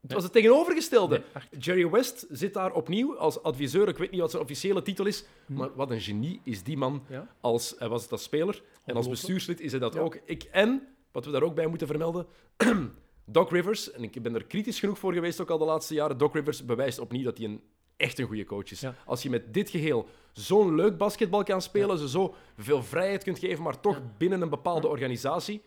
[0.00, 1.22] Het was het tegenovergestelde.
[1.50, 1.60] Nee.
[1.60, 3.88] Jerry West zit daar opnieuw als adviseur.
[3.88, 5.52] Ik weet niet wat zijn officiële titel is, Hm.
[5.54, 7.04] maar wat een genie is die man.
[7.08, 7.28] Ja.
[7.40, 10.00] Als, hij was het als speler en als bestuurslid is hij dat Ja.
[10.00, 10.18] ook.
[10.24, 12.26] Ik, en, wat we daar ook bij moeten vermelden,
[13.24, 16.18] Doc Rivers, en ik ben er kritisch genoeg voor geweest ook al de laatste jaren,
[16.18, 17.62] Doc Rivers bewijst opnieuw dat hij een,
[17.96, 18.80] echt een goede coach is.
[18.80, 18.94] Ja.
[19.06, 23.38] Als je met dit geheel zo'n leuk basketbal kan spelen, ze zo veel vrijheid kunt
[23.38, 25.62] geven, maar toch binnen een bepaalde organisatie,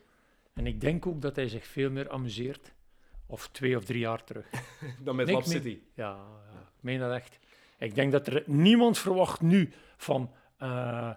[0.54, 2.74] En ik denk ook dat hij zich veel meer amuseert.
[3.28, 4.50] Of twee of drie jaar terug.
[5.04, 5.80] dan met Lab meen- City.
[5.94, 6.10] Ja,
[6.52, 7.40] ja, ik meen dat echt.
[7.80, 10.32] Ik denk dat er niemand verwacht nu van...
[10.58, 11.12] eh,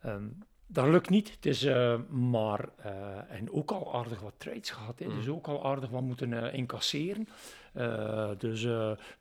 [0.00, 0.28] ehm,
[0.66, 1.30] dat lukt niet.
[1.30, 2.92] Het is eh, maar, eh,
[3.28, 4.98] en ook al aardig wat trades gehad.
[4.98, 5.06] Hè.
[5.06, 5.16] Mm.
[5.16, 7.28] Dus ook al aardig wat moeten eh, incasseren.
[8.38, 8.66] Dus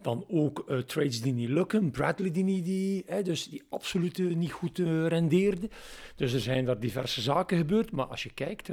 [0.02, 1.92] dan ook trades die niet lukken.
[1.92, 4.78] Bradley die niet, die, hè, dus die absoluut niet goed
[5.08, 5.70] rendeerde.
[6.16, 7.92] Dus er zijn daar diverse zaken gebeurd.
[7.92, 8.70] Maar als je kijkt,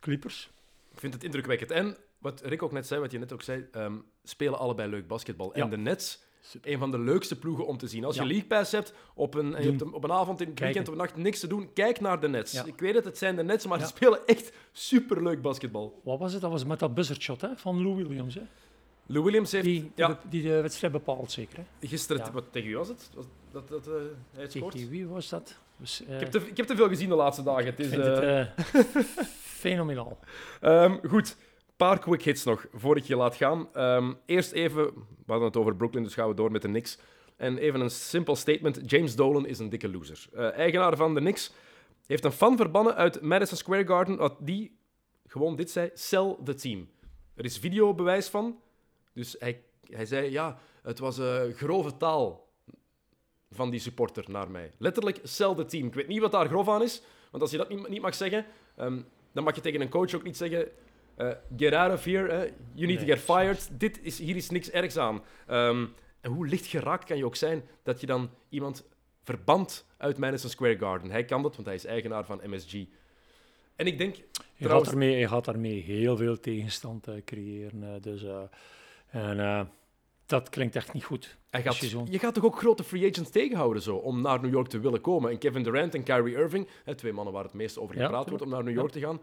[0.00, 0.50] Clippers.
[0.92, 1.70] Ik vind het indrukwekkend.
[1.70, 3.94] En wat Rick ook net zei, wat je net ook zei, ehm,
[4.24, 5.54] spelen allebei leuk basketbal.
[5.54, 6.25] En de Nets,
[6.62, 8.04] een van de leukste ploegen om te zien.
[8.04, 8.24] Als je.
[8.26, 10.64] League Pass hebt, op een, en je hebt op een avond, in het Kijken.
[10.64, 12.52] weekend, een nacht niks te doen, kijk naar de Nets.
[12.52, 12.64] Ja.
[12.64, 13.84] Ik weet het, het zijn de Nets, maar Ja.
[13.86, 16.00] ze spelen echt superleuk basketbal.
[16.04, 16.40] Wat was het?
[16.42, 18.34] Dat was met dat buzzard shot hè, van Lou Williams.
[18.34, 18.42] Hè?
[19.06, 21.58] Lou Williams heeft Die, die, ja, be- die de wedstrijd bepaalt, zeker.
[21.80, 21.88] Hè?
[21.88, 22.24] gisteren...
[22.24, 22.32] Ja.
[22.32, 23.10] Wat, tegen wie was het?
[23.14, 23.92] Was dat, dat, eh,
[24.32, 24.72] hij het scoort?
[24.72, 25.58] Tegen wie was dat?
[25.76, 27.64] Dus, eh, Ik heb, te, ik heb te veel gezien de laatste dagen.
[27.64, 29.06] Het is, eh, het
[29.60, 30.18] fenomenaal.
[30.60, 31.36] Ehm, goed,
[31.76, 33.68] paar quick hits nog, voor ik je laat gaan.
[33.72, 34.92] Ehm, eerst even, we
[35.26, 36.98] hadden het over Brooklyn, dus gaan we door met de Knicks.
[37.36, 38.90] En even een simpel statement.
[38.90, 40.26] James Dolan is een dikke loser.
[40.32, 41.52] Eh, eigenaar van de Knicks
[42.06, 44.78] heeft een fan verbannen uit Madison Square Garden, wat die
[45.26, 46.88] gewoon dit zei, sell the team.
[47.34, 48.60] Er is videobewijs van.
[49.12, 52.48] Dus hij, hij zei, ja, het was eh, grove taal
[53.50, 54.72] van die supporter naar mij.
[54.78, 55.86] Letterlijk, sell the team.
[55.86, 58.14] Ik weet niet wat daar grof aan is, want als je dat niet, niet mag
[58.14, 58.46] zeggen,
[58.76, 59.00] ehm,
[59.32, 60.68] dan mag je tegen een coach ook niet zeggen,
[61.16, 63.68] eh, get out of here, eh, you need to get fired.
[63.72, 65.22] Dit is, hier is niks ergs aan.
[65.46, 65.86] Ehm,
[66.20, 68.84] en hoe licht geraakt kan je ook zijn dat je dan iemand
[69.22, 71.10] verband uit Madison Square Garden.
[71.10, 72.74] Hij kan dat, want hij is eigenaar van MSG.
[73.76, 74.22] En ik denk, Je
[74.58, 78.02] Trouwens- gaat, daarmee, je gaat daarmee heel veel tegenstand eh, creëren.
[78.02, 78.24] dus,
[79.10, 79.68] en
[80.26, 81.36] dat klinkt echt niet goed.
[81.50, 84.80] gaat, je gaat toch ook grote free agents tegenhouden zo, om naar New York te
[84.80, 85.30] willen komen.
[85.30, 88.28] En Kevin Durant en Kyrie Irving, hè, twee mannen waar het meest over Ja, gepraat
[88.28, 88.80] wordt, om naar New Ja.
[88.80, 89.20] York te gaan.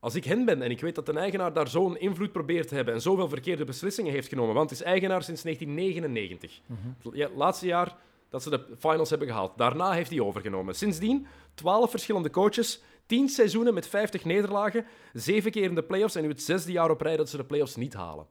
[0.00, 2.74] Als ik hen ben en ik weet dat een eigenaar daar zo'n invloed probeert te
[2.74, 6.60] hebben en zoveel verkeerde beslissingen heeft genomen, want het is eigenaar sinds 1999.
[6.66, 7.16] Mhm.
[7.16, 7.96] Ja, het laatste jaar
[8.28, 9.58] dat ze de finals hebben gehaald.
[9.58, 10.74] Daarna heeft hij overgenomen.
[10.74, 16.22] Sindsdien 12 verschillende coaches, 10 seizoenen met 50 nederlagen, 7 keer in de playoffs en
[16.22, 18.26] nu het zesde jaar op rij dat ze de playoffs niet halen.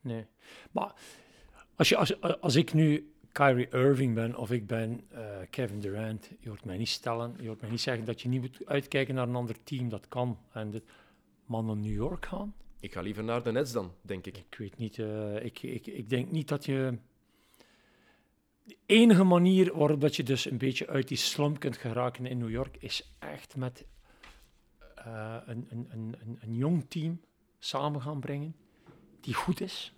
[0.00, 0.26] Nee.
[0.70, 0.92] Maar
[1.76, 6.30] als, je, als, als ik nu Kyrie Irving ben of ik ben eh, Kevin Durant,
[6.40, 9.14] je hoort mij niet stellen, je hoort mij niet zeggen dat je niet moet uitkijken
[9.14, 9.88] naar een ander team.
[9.88, 10.38] Dat kan.
[10.52, 10.82] En dit,
[11.46, 12.54] maar naar New York gaan?
[12.80, 14.36] Ik ga liever naar de Nets dan, denk ik.
[14.36, 14.98] Ik weet niet.
[14.98, 16.98] eh, ik, ik, ik denk niet dat je.
[18.64, 22.38] De enige manier waarop dat je dus een beetje uit die slump kunt geraken in
[22.38, 23.86] New York is echt met
[24.94, 27.20] eh, een, een, een, een, een jong team
[27.58, 28.56] samen gaan brengen
[29.20, 29.92] die goed is.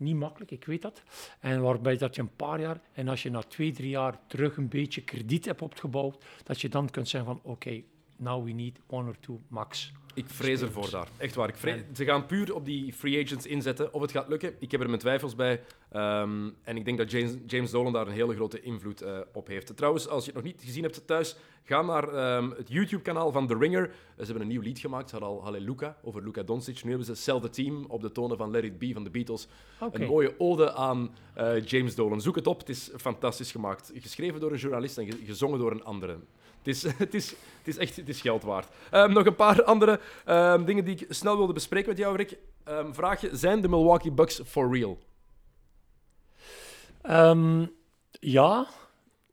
[0.00, 1.02] Niet makkelijk, ik weet dat.
[1.40, 4.56] En waarbij dat je een paar jaar, en als je na twee, drie jaar terug
[4.56, 7.82] een beetje krediet hebt opgebouwd, dat je dan kunt zeggen van oké,
[8.20, 9.92] now we need one or two max.
[10.14, 11.08] Ik vrees ervoor daar.
[11.16, 11.48] Echt waar.
[11.48, 13.92] Ik vrees- Ze gaan puur op die free agents inzetten.
[13.94, 15.60] Of het gaat lukken, ik heb er mijn twijfels bij.
[15.90, 19.46] Ehm, en ik denk dat James, James Dolan daar een hele grote invloed eh, op
[19.46, 19.76] heeft.
[19.76, 23.46] Trouwens, als je het nog niet gezien hebt thuis, ga naar ehm, het YouTube-kanaal van
[23.46, 23.82] The Ringer.
[23.84, 25.08] Eh, Ze hebben een nieuw lied gemaakt.
[25.10, 26.82] Ze hadden al Halleluja over Luka Doncic.
[26.82, 29.10] Nu hebben ze Sell the Team op de tonen van Let It Be van de
[29.10, 29.48] Beatles.
[30.00, 32.20] Een mooie ode aan eh, James Dolan.
[32.20, 33.92] Zoek het op, het is fantastisch gemaakt.
[33.94, 36.18] Geschreven door een journalist en ge- gezongen door een andere.
[36.62, 38.68] Het is, het is, het is echt het is geld waard.
[38.90, 42.36] Ehm, nog een paar andere ehm, dingen die ik snel wilde bespreken met jou, Rick.
[42.64, 44.98] Ehm vraag je, zijn de Milwaukee Bucks for real?
[48.20, 48.66] Ja,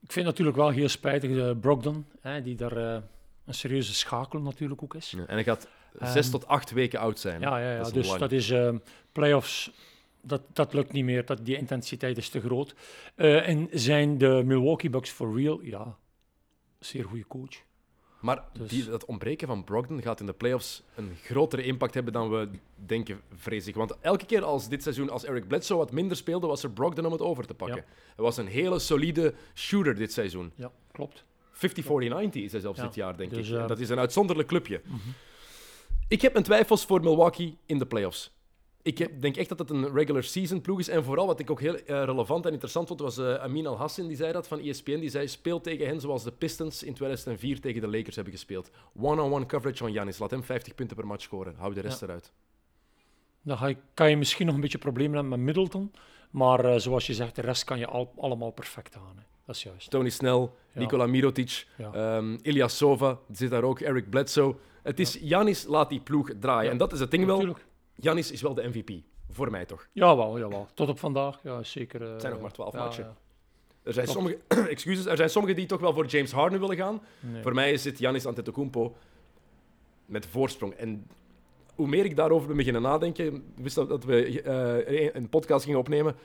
[0.02, 3.02] ik vind natuurlijk wel heel spijtig de Brogdon, hè, die daar eh,
[3.46, 5.14] een serieuze schakel natuurlijk ook is.
[5.18, 5.68] En hij gaat
[6.00, 7.42] zes tot acht weken oud zijn.
[7.42, 7.84] Ja, ja, ja.
[7.84, 8.20] Dat dus lang.
[8.20, 8.78] dat is ehm
[9.12, 9.72] playoffs.
[10.22, 12.76] Dat, dat lukt niet meer, dat, die intensiteit is te groot.
[13.16, 15.62] Eh, en zijn de Milwaukee Bucks for real?
[15.62, 15.98] Ja,
[16.80, 17.66] zeer goede coach.
[18.22, 22.14] Maar Dus- die, dat ontbreken van Brogdon gaat in de playoffs een grotere impact hebben
[22.14, 23.76] dan we denken, vrees ik.
[23.76, 27.06] Want elke keer als dit seizoen, als Eric Bledsoe wat minder speelde, was er Brogdon
[27.06, 27.78] om het over te pakken.
[27.78, 27.84] Ja.
[28.16, 30.52] Hij was een hele solide shooter dit seizoen.
[30.56, 31.24] Ja, klopt.
[31.54, 31.60] 50-40-90
[32.44, 33.58] is hij zelfs Ja, dit jaar, denk dus, ik.
[33.58, 34.82] eh, dat is een uitzonderlijk clubje.
[34.86, 34.96] Mhm.
[36.08, 38.32] Ik heb mijn twijfels voor Milwaukee in de playoffs.
[38.88, 40.88] Ik denk echt dat het een regular season ploeg is.
[40.88, 44.08] En vooral wat ik ook heel eh, relevant en interessant vond, was eh, Amin Al-Hassan,
[44.08, 45.00] die zei dat van ESPN.
[45.00, 48.70] Die zei, speel tegen hen zoals de Pistons in 2004 tegen de Lakers hebben gespeeld.
[49.00, 50.18] One-on-one coverage van Giannis.
[50.20, 51.56] Laat hem 50 punten per match scoren.
[51.58, 52.06] Hou de rest Ja.
[52.08, 52.32] eruit.
[53.42, 55.92] Dan ga je, kan je misschien nog een beetje problemen hebben met Middleton.
[56.32, 59.14] Maar eh, zoals je zegt, de rest kan je al, allemaal perfect aan.
[59.16, 59.24] Hè.
[59.46, 59.90] Dat is juist.
[59.90, 60.50] Tony Snell, Ja.
[60.74, 61.92] Nikola Mirotic, Ja.
[61.94, 64.56] ehm Ilya Sova zit daar ook, Eric Bledsoe.
[64.84, 66.72] Het is, Giannis laat die ploeg draaien.
[66.72, 67.36] En dat is het ding wel.
[67.36, 67.66] Natuurlijk.
[68.00, 68.90] Giannis is wel de MVP.
[69.30, 69.88] Voor mij toch.
[69.92, 70.68] Jawel, jawel.
[70.74, 71.40] Tot op vandaag.
[71.44, 72.02] Ja, zeker.
[72.04, 73.04] eh, Het zijn nog maar 12 ja, matchen.
[73.04, 73.16] ja.
[73.84, 74.20] Er zijn, Klopt.
[74.22, 77.02] sommige, excuses, er zijn sommigen die toch wel voor James Harden willen gaan.
[77.20, 77.42] Nee.
[77.42, 78.96] Voor mij is het Giannis Antetokounmpo
[80.06, 80.74] met voorsprong.
[80.74, 81.08] En
[81.76, 85.80] hoe meer ik daarover ben beginnen nadenken, wist dat, dat we eh, een podcast gingen
[85.80, 86.16] opnemen,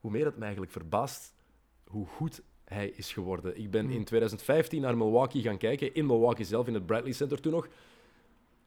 [0.00, 1.34] hoe meer het me eigenlijk verbaast
[1.86, 3.58] hoe goed hij is geworden.
[3.58, 7.40] Ik ben in 2015 naar Milwaukee gaan kijken, in Milwaukee zelf, in het Bradley Center
[7.40, 7.68] toen nog.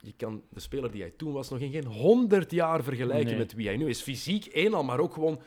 [0.02, 3.38] Je kan de speler die hij toen was nog in geen 100 jaar vergelijken Nee.
[3.38, 4.02] met wie hij nu is.
[4.02, 5.39] Fysiek eenal, maar ook gewoon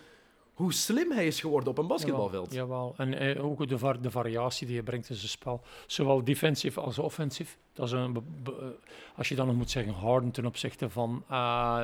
[0.55, 2.53] hoe slim hij is geworden op een basketbalveld.
[2.53, 3.13] Jawel, jawel.
[3.21, 5.63] En eh, ook de, var- de variatie die je brengt in zijn spel.
[5.87, 7.59] Zowel defensief als offensief.
[7.73, 8.53] Dat is een, eh,
[9.17, 11.25] als je dan nog moet zeggen, Harden ten opzichte van...
[11.29, 11.83] eh,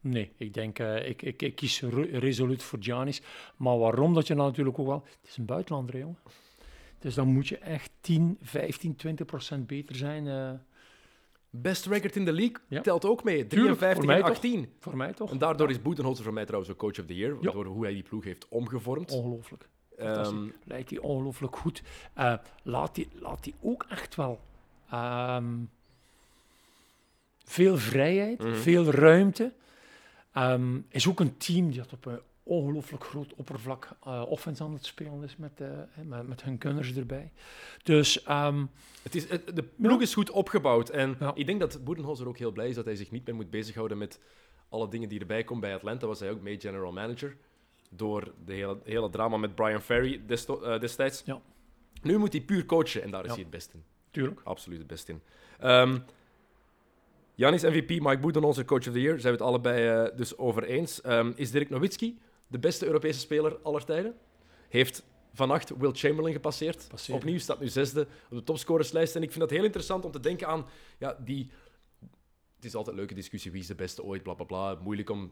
[0.00, 3.22] nee, ik denk, ik, ik, ik kies re- resoluut voor Giannis.
[3.56, 5.04] Maar waarom dat je dan natuurlijk ook wel...
[5.20, 6.18] Het is een buitenlander, jongen.
[6.98, 10.26] Dus dan moet je echt 10, 15, 20 procent beter zijn.
[11.50, 12.80] Best record in de league Ja.
[12.80, 13.46] telt ook mee.
[13.46, 14.30] Tuurlijk, 53 voor mij en toch?
[14.30, 14.72] 18.
[14.78, 15.30] voor mij toch?
[15.30, 17.36] En daardoor is Boetenholzer voor mij trouwens ook coach of the year.
[17.40, 17.50] Ja.
[17.50, 19.10] Door hoe hij die ploeg heeft omgevormd.
[19.10, 19.68] Ongelooflijk.
[19.96, 21.82] Ehm, Leidt hij ongelooflijk goed.
[22.14, 24.40] Eh, laat hij laat die ook echt wel
[24.90, 25.54] ehm,
[27.44, 28.54] veel vrijheid, Mhm.
[28.54, 29.52] veel ruimte.
[30.32, 32.20] Ehm, is ook een team dat op een
[32.50, 36.96] ongelooflijk groot oppervlak eh offense aan het spelen is met, hè, met, met hun gunners
[36.96, 37.32] erbij.
[37.82, 38.64] Dus ehm,
[39.02, 40.88] Het is, het- de ploeg is goed opgebouwd.
[40.88, 41.32] En Ja.
[41.34, 43.98] ik denk dat Boedenholzer ook heel blij is dat hij zich niet meer moet bezighouden
[43.98, 44.20] met
[44.68, 45.60] alle dingen die erbij komen.
[45.62, 47.36] Bij Atlanta was hij ook mee general manager.
[47.90, 51.22] Door de hele, hele drama met Brian Ferry desto- eh, destijds.
[51.24, 51.40] Ja.
[52.02, 53.82] Nu moet hij puur coachen en daar is hij het best in.
[54.10, 54.40] tuurlijk.
[54.44, 55.20] Absoluut het best in.
[55.58, 55.98] Ehm
[57.34, 59.20] Janis MVP, Mike Boedenholzer, coach of the year.
[59.20, 61.00] Zijn we het allebei dus over eens.
[61.00, 62.18] Ehm, is Dirk Nowitzki
[62.50, 64.14] de beste Europese speler aller tijden?
[64.68, 66.88] Heeft vannacht Will Chamberlain gepasseerd.
[66.88, 67.18] Passeerd.
[67.18, 69.16] Opnieuw staat nu zesde op de topscorerslijst.
[69.16, 70.66] En ik vind dat heel interessant om te denken aan
[70.98, 71.50] ja, die...
[72.56, 74.74] Het is altijd een leuke discussie, wie is de beste ooit, bla bla bla.
[74.74, 75.30] Moeilijk om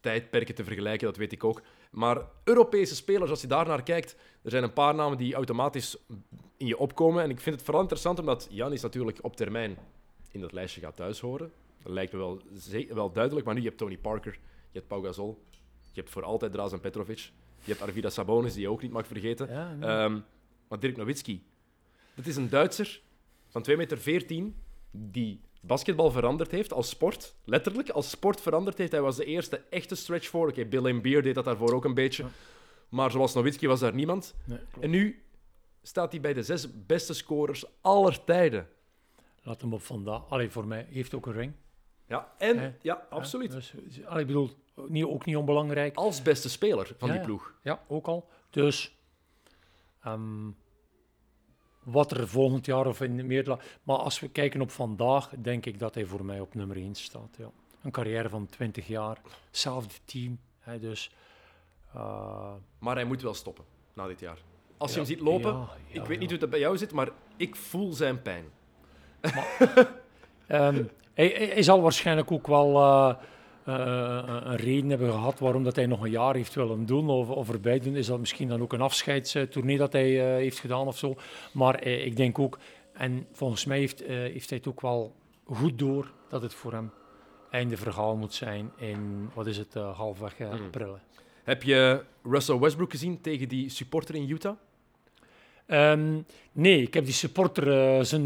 [0.00, 1.62] tijdperken te vergelijken, dat weet ik ook.
[1.90, 5.96] Maar Europese spelers, als je daar naar kijkt, er zijn een paar namen die automatisch
[6.56, 7.22] in je opkomen.
[7.22, 9.78] En ik vind het vooral interessant omdat Janis natuurlijk op termijn
[10.30, 11.52] in dat lijstje gaat thuis horen.
[11.82, 12.40] Dat lijkt me wel,
[12.88, 13.46] wel duidelijk.
[13.46, 14.32] Maar nu je hebt Tony Parker,
[14.70, 15.42] je hebt Pau Gasol,
[15.96, 17.18] je hebt voor altijd Drazen Petrovic,
[17.64, 19.48] je hebt Arvidas Sabonis, die je ook niet mag vergeten.
[19.48, 19.88] Ja, nee.
[19.88, 20.18] Ehm,
[20.68, 21.46] maar Dirk Nowitzki,
[22.14, 23.00] dat is een Duitser
[23.48, 24.52] van 2,14 meter
[24.90, 27.34] die basketbal veranderd heeft als sport.
[27.44, 28.92] Letterlijk als sport veranderd heeft.
[28.92, 30.48] Hij was de eerste echte stretch voor.
[30.48, 32.22] Oké, Bill Laimbeer deed dat daarvoor ook een beetje.
[32.22, 32.28] Ja.
[32.88, 34.34] Maar zoals Nowitzki was daar niemand.
[34.44, 34.58] nee.
[34.80, 35.22] En nu
[35.82, 38.68] staat hij bij de zes beste scorers aller tijden.
[39.42, 40.28] Laat hem op vandaag.
[40.28, 41.52] Allee, voor mij heeft ook een ring.
[42.06, 43.50] Ja, en ja, absoluut.
[43.50, 44.50] Dus, ik bedoel,
[44.88, 45.96] niet, ook niet onbelangrijk.
[45.96, 47.54] Als beste speler van Ja, die ploeg.
[47.62, 48.28] Ja, ook al.
[48.50, 48.96] Dus
[50.02, 50.50] ehm,
[51.82, 53.58] wat er volgend jaar of in meer...
[53.82, 56.94] Maar als we kijken op vandaag, denk ik dat hij voor mij op nummer 1
[56.94, 57.36] staat.
[57.38, 57.50] Ja.
[57.82, 60.38] Een carrière van 20 jaar, hetzelfde team.
[60.58, 61.10] Hè, dus...
[61.94, 64.38] eh, Maar hij moet wel stoppen na dit jaar.
[64.76, 66.92] Als je hem ziet lopen, ja, ja, ik weet niet hoe het bij jou zit,
[66.92, 68.44] maar ik voel zijn pijn.
[70.46, 73.14] Ehm, hij, hij, hij zal waarschijnlijk ook wel eh,
[73.64, 77.28] eh, een reden hebben gehad waarom dat hij nog een jaar heeft willen doen of,
[77.30, 77.96] of erbij doen.
[77.96, 81.16] Is dat misschien dan ook een afscheidstournee dat hij eh, heeft gedaan of zo.
[81.52, 82.58] Maar ik denk ook,
[82.92, 85.14] en volgens mij heeft, heeft hij het ook wel
[85.44, 86.90] goed door dat het voor hem
[87.50, 90.64] einde verhaal moet zijn in, wat is het, halfweg Mhm.
[90.64, 90.98] april.
[91.44, 94.56] Heb je Russell Westbrook gezien tegen die supporter in Utah?
[95.66, 96.18] Ehm,
[96.52, 98.24] nee, ik heb die supporter eh, zijn,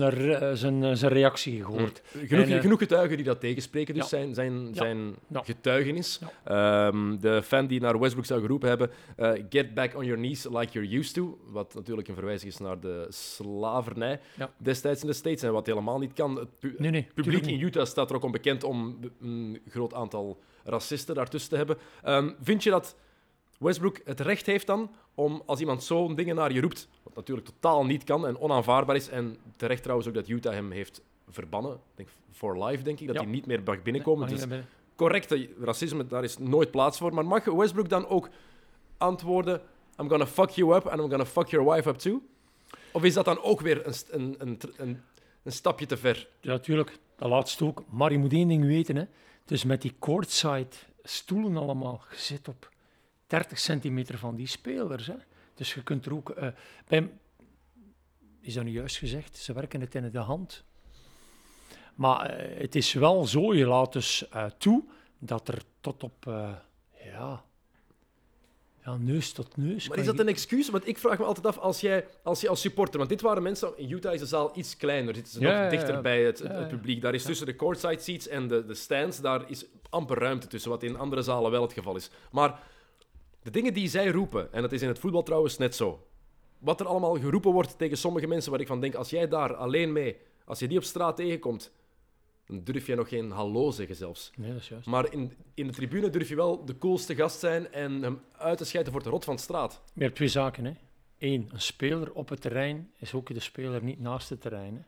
[0.57, 2.03] zijn, eh, zijn reactie gehoord.
[2.27, 4.09] Genoeg, En, eh, genoeg getuigen die dat tegenspreken, dus Ja.
[4.09, 4.75] zijn, zijn, Ja.
[4.75, 5.43] zijn Ja.
[5.45, 6.21] getuigenis.
[6.45, 10.45] Ehm, de fan die naar Westbrook zou geroepen hebben: eh, Get back on your knees
[10.45, 11.39] like you're used to.
[11.47, 14.21] Wat natuurlijk een verwijzing is naar de slavernij
[14.57, 16.37] destijds in de States en wat helemaal niet kan.
[16.37, 17.61] Het pu- Nee, nee, het publiek in.
[17.61, 21.77] Utah staat er ook onbekend om een groot aantal racisten daartussen te hebben.
[22.03, 22.97] Ehm, vind je dat
[23.59, 26.89] Westbrook het recht heeft dan om als iemand zo'n dingen naar je roept,
[27.21, 31.03] natuurlijk totaal niet kan en onaanvaardbaar is, en terecht trouwens ook dat Utah hem heeft
[31.29, 33.23] verbannen, ik denk for life denk ik, dat Ja.
[33.23, 34.29] hij niet meer mag binnenkomen.
[34.29, 34.67] Dus binnen.
[34.95, 37.15] correcte racisme, daar is nooit plaats voor.
[37.15, 38.29] Maar mag Westbrook dan ook
[38.99, 39.61] antwoorden:
[39.99, 42.23] I'm gonna fuck you up and I'm gonna fuck your wife up too?
[42.93, 45.01] Of is dat dan ook weer een, een, een, een,
[45.43, 46.29] een stapje te ver?
[46.41, 46.99] Ja, natuurlijk.
[47.17, 47.83] Dat laatste ook.
[47.91, 48.97] Maar je moet één ding weten.
[48.97, 49.05] Hè.
[49.45, 50.69] Dus met die courtside
[51.03, 52.69] stoelen allemaal, je zit op
[53.27, 55.07] 30 centimeter van die spelers.
[55.07, 55.15] Hè.
[55.61, 56.35] Dus je kunt er ook...
[56.89, 57.11] bij,
[58.41, 59.37] is dat nu juist gezegd?
[59.37, 60.65] Ze werken het in de hand.
[61.95, 64.85] Maar eh, het is wel zo, je laat dus eh, toe
[65.19, 66.25] dat er tot op...
[67.05, 67.45] ja,
[68.85, 69.89] ja, neus tot neus...
[69.89, 70.69] Maar is dat een excuus?
[70.69, 72.99] Want ik vraag me altijd af, als, jij, als je als supporter...
[72.99, 73.79] Want dit waren mensen...
[73.79, 75.15] In Utah is de zaal iets kleiner.
[75.15, 75.69] Zitten ze Ja, nog ja.
[75.69, 77.03] dichter bij het, Ja, publiek.
[77.03, 79.21] Daar is tussen de courtside seats en de, de stands...
[79.21, 82.11] Daar is amper ruimte tussen, wat in andere zalen wel het geval is.
[82.31, 82.61] Maar
[83.43, 84.53] de dingen die zij roepen...
[84.53, 86.07] En dat is in het voetbal trouwens net zo.
[86.59, 88.51] Wat er allemaal geroepen wordt tegen sommige mensen...
[88.51, 90.17] Waar ik van denk, als jij daar alleen mee...
[90.45, 91.73] Als je die op straat tegenkomt...
[92.47, 94.31] Dan durf je nog geen hallo zeggen zelfs.
[94.37, 94.87] Nee, dat is juist.
[94.87, 97.73] Maar in, in de tribune durf je wel de coolste gast zijn...
[97.73, 99.83] En hem uit te scheiden voor de rot van de straat.
[99.95, 100.65] Je hebt twee zaken.
[100.65, 100.73] Hè.
[101.19, 104.75] één, een speler op het terrein is ook de speler niet naast het terrein.
[104.75, 104.83] Hè.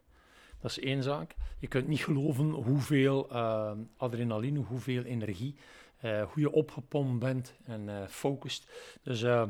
[0.61, 1.35] Dat is één zaak.
[1.59, 5.57] Je kunt niet geloven hoeveel eh, adrenaline, hoeveel energie,
[6.03, 8.71] hoe je opgepompt bent en eh focust.
[9.03, 9.45] Dus eh,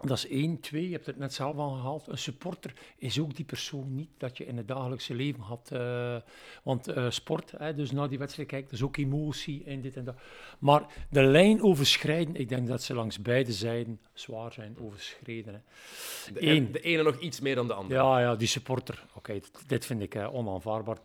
[0.00, 0.60] dat is één.
[0.60, 2.06] Twee, je hebt het net zelf aangehaald.
[2.06, 5.70] Een supporter is ook die persoon niet dat je in het dagelijkse leven had.
[5.72, 6.16] eh,
[6.62, 9.96] want eh, sport, hè, dus na die wedstrijd kijken, dat is ook emotie en dit
[9.96, 10.16] en dat.
[10.58, 15.54] Maar de lijn overschrijden, ik denk dat ze langs beide zijden zwaar zijn overschreden.
[15.54, 15.60] Hè.
[16.32, 16.72] De, Eén.
[16.72, 18.00] de ene nog iets meer dan de andere.
[18.02, 19.06] Ja, ja, die supporter.
[19.14, 20.98] Oké, dit, dit vind ik eh, onaanvaardbaar.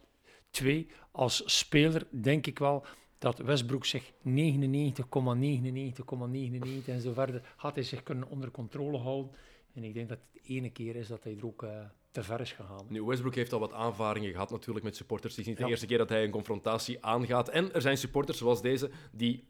[0.49, 2.85] Twee, als speler denk ik wel
[3.17, 4.15] dat Westbrook zich 99,99,99
[6.85, 9.31] en zo verder had hij zich kunnen onder controle houden.
[9.73, 11.69] En ik denk dat het de ene keer is dat hij er ook eh,
[12.11, 12.85] te ver is gegaan.
[12.89, 15.31] Nu, Westbrook heeft al wat aanvaringen gehad natuurlijk met supporters.
[15.35, 15.69] Het is niet de Ja.
[15.69, 17.49] eerste keer dat hij een confrontatie aangaat.
[17.49, 19.47] En er zijn supporters zoals deze die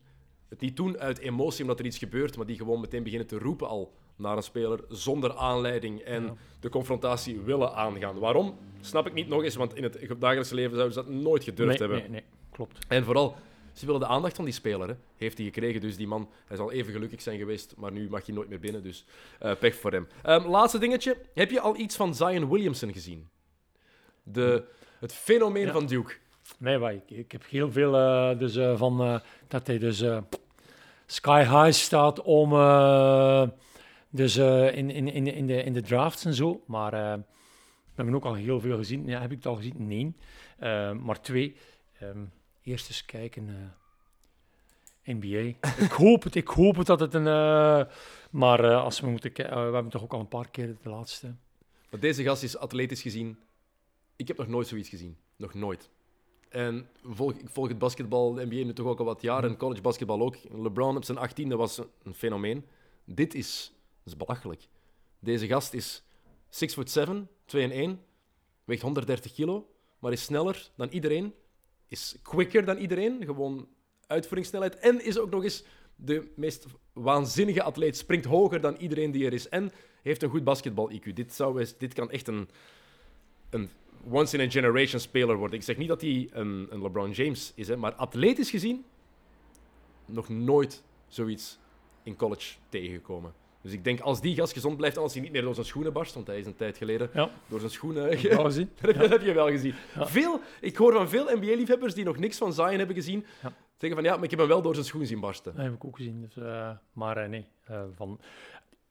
[0.50, 3.38] het niet doen uit emotie omdat er iets gebeurt, maar die gewoon meteen beginnen te
[3.38, 6.34] roepen al naar een speler zonder aanleiding en Ja.
[6.60, 8.20] de confrontatie willen aangaan.
[8.20, 8.58] Waarom?
[8.82, 11.80] Snap ik niet nog eens, want in het dagelijkse leven zouden ze dat nooit gedurfd
[11.80, 12.12] nee, hebben.
[12.12, 12.86] nee, nee, klopt.
[12.88, 13.36] En vooral,
[13.78, 14.88] ze willen de aandacht van die speler.
[14.88, 14.96] Hè.
[15.18, 18.26] Heeft hij gekregen, dus die man hij zal even gelukkig zijn geweest, maar nu mag
[18.26, 19.06] hij nooit meer binnen, dus
[19.40, 20.08] eh, pech voor hem.
[20.24, 21.18] Ehm, laatste dingetje.
[21.34, 23.30] Heb je al iets van Zion Williamson gezien?
[24.24, 24.64] De,
[25.00, 25.72] het fenomeen Ja.
[25.72, 26.14] van Duke.
[26.58, 30.04] Nee, maar ik, ik heb heel veel eh, dus, eh, van dat hij dus
[31.06, 32.50] sky high staat om
[34.10, 36.64] dus in, in, in, in, de, in de drafts en zo.
[36.68, 37.24] Maar we
[37.96, 39.06] hebben ook al heel veel gezien.
[39.08, 39.88] Ja, heb ik het al gezien?
[39.88, 40.14] Nee.
[40.94, 41.56] Maar twee,
[42.00, 42.24] ehm,
[42.68, 43.50] eerst eens kijken.
[43.50, 45.38] eh, NBA.
[45.86, 47.28] ik hoop het, ik hoop het dat het een.
[47.28, 47.84] eh,
[48.32, 50.90] maar eh, als we moeten kijken, we hebben toch ook al een paar keer de
[50.90, 51.36] laatste.
[51.90, 53.40] Want deze gast is atletisch gezien.
[54.16, 55.18] Ik heb nog nooit zoiets gezien.
[55.36, 55.90] Nog nooit.
[56.50, 59.58] En volg, ik volg het basketbal, de NBA nu toch ook al wat jaar en
[59.58, 60.36] college basketbal ook.
[60.52, 62.66] LeBron op zijn 18e was een- een fenomeen.
[63.06, 63.74] Dit is,
[64.06, 64.68] is belachelijk.
[65.20, 66.04] Deze gast is
[66.50, 68.00] 6 foot 7, 2 en 1,
[68.64, 71.34] weegt 130 kilo, maar is sneller dan iedereen,
[71.88, 73.68] is quicker dan iedereen, gewoon
[74.08, 75.64] uitvoeringssnelheid, en is ook nog eens
[75.96, 79.72] de meest waanzinnige atleet, springt hoger dan iedereen die er is, en
[80.02, 81.14] heeft een goed basketbal-IQ.
[81.14, 82.50] Dit, zou dit kan echt een,
[83.50, 83.70] een
[84.10, 85.58] once-in-a-generation speler worden.
[85.58, 88.86] Ik zeg niet dat hij een, een LeBron James is, hè, maar atletisch gezien
[90.06, 91.60] nog nooit zoiets
[92.04, 93.34] in college tegengekomen.
[93.68, 95.94] Dus ik denk, als die gast gezond blijft, als hij niet meer door zijn schoenen
[95.94, 98.18] barst, want hij is een tijd geleden Ja, door zijn schoenen...
[98.18, 98.70] gezien?
[98.82, 99.74] Dat heb, je- dat heb je wel gezien.
[99.96, 100.08] Ja.
[100.08, 103.54] Veel, ik hoor van veel NBA-liefhebbers die nog niks van Zion hebben gezien, Ja.
[103.78, 105.56] zeggen van ja, maar ik heb hem wel door zijn schoen zien barsten.
[105.56, 106.22] Dat heb ik ook gezien.
[106.22, 108.20] Dus, eh, maar eh, nee, eh, van...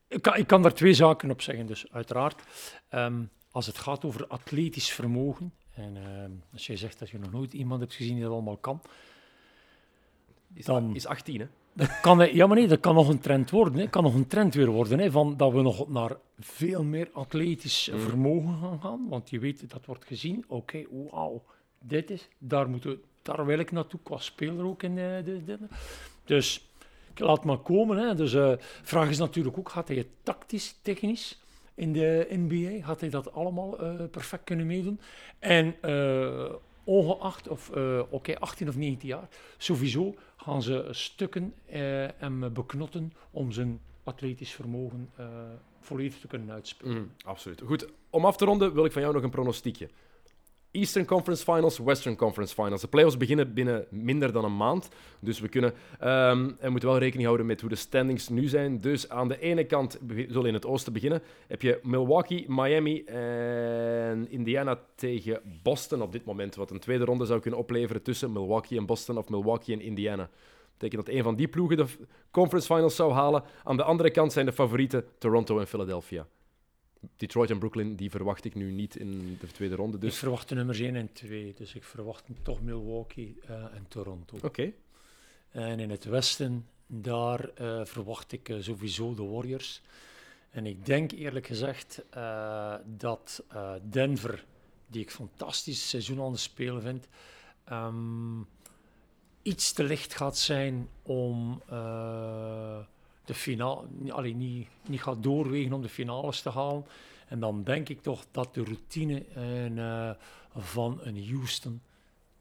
[0.08, 1.66] ik, kan, ik kan daar twee zaken op zeggen.
[1.66, 2.42] Dus uiteraard,
[2.88, 5.96] ehm, als het gaat over atletisch vermogen, en
[6.52, 8.82] als jij zegt dat je nog nooit iemand hebt gezien die dat allemaal kan,
[10.54, 11.46] Is, Dan- is 18, hè?
[11.76, 13.78] Dat kan, eh, ja, maar nee, dat kan nog een trend worden.
[13.78, 13.86] Hè.
[13.88, 17.90] kan nog een trend weer worden, hè, van dat we nog naar veel meer atletisch
[17.92, 18.00] Mm.
[18.00, 19.06] vermogen gaan gaan.
[19.08, 20.44] Want je weet, dat wordt gezien.
[20.48, 21.42] Oké, wauw,
[21.80, 24.82] dit is, daar, moeten daar wil ik naartoe, qua speler ook.
[24.82, 25.58] In de, de, de-
[26.24, 26.68] Dus
[27.12, 27.96] ik laat maar komen.
[27.96, 28.14] Hè.
[28.14, 28.52] Dus eh
[28.82, 31.40] vraag is natuurlijk ook, gaat hij het tactisch, technisch
[31.74, 35.00] in de NBA, gaat hij dat allemaal eh, perfect kunnen meedoen?
[35.38, 36.52] En eh,
[36.86, 41.80] ongeacht, of eh, oké, 18 of 19 jaar, sowieso gaan ze stukken eh,
[42.16, 45.26] hem beknotten om zijn atletisch vermogen eh,
[45.80, 46.94] volledig te kunnen uitspelen.
[46.94, 47.60] Mhm, absoluut.
[47.64, 49.88] Goed, om af te ronden wil ik van jou nog een pronostiekje.
[50.76, 52.80] Eastern Conference Finals, Western Conference Finals.
[52.80, 54.88] De playoffs beginnen binnen minder dan een maand.
[55.20, 58.80] Dus we kunnen ehm, en moeten wel rekening houden met hoe de standings nu zijn.
[58.80, 63.04] Dus aan de ene kant, we zullen in het oosten beginnen, heb je Milwaukee, Miami
[63.04, 66.54] en Indiana tegen Boston op dit moment.
[66.54, 70.30] Wat een tweede ronde zou kunnen opleveren tussen Milwaukee en Boston of Milwaukee en Indiana.
[70.72, 71.86] Betekent dat een van die ploegen de
[72.30, 73.42] Conference Finals zou halen.
[73.64, 76.26] Aan de andere kant zijn de favorieten Toronto en Philadelphia.
[77.16, 79.96] Detroit en Brooklyn, die verwacht ik nu niet in de tweede ronde.
[79.96, 83.84] Ik Dus verwacht de nummers 1 en 2, dus ik verwacht toch Milwaukee eh, en
[83.88, 84.36] Toronto.
[84.42, 84.72] oké.
[85.50, 89.82] En in het westen, daar eh, verwacht ik eh, sowieso de Warriors.
[90.50, 92.02] En ik denk eerlijk gezegd
[92.84, 93.44] dat
[93.82, 94.44] Denver,
[94.86, 97.08] die ik fantastisch seizoen aan het spelen vind,
[97.64, 98.40] ehm,
[99.42, 101.62] iets te licht gaat zijn om
[103.26, 106.84] de finale, alleen niet, niet gaat doorwegen om de finales te halen.
[107.28, 110.10] En dan denk ik toch dat de routine en, eh,
[110.56, 111.80] van een Houston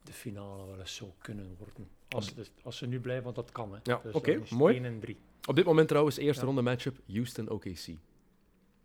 [0.04, 1.88] de finale wel eens zou kunnen worden.
[2.10, 2.34] Als,
[2.64, 3.72] als ze nu blijven, want dat kan.
[3.74, 3.80] Hè.
[3.84, 4.76] Ja, Dus oké, mooi.
[4.76, 5.18] 1 en 3.
[5.48, 6.48] Op dit moment trouwens, eerste Ja.
[6.48, 7.88] ronde matchup Houston-OKC.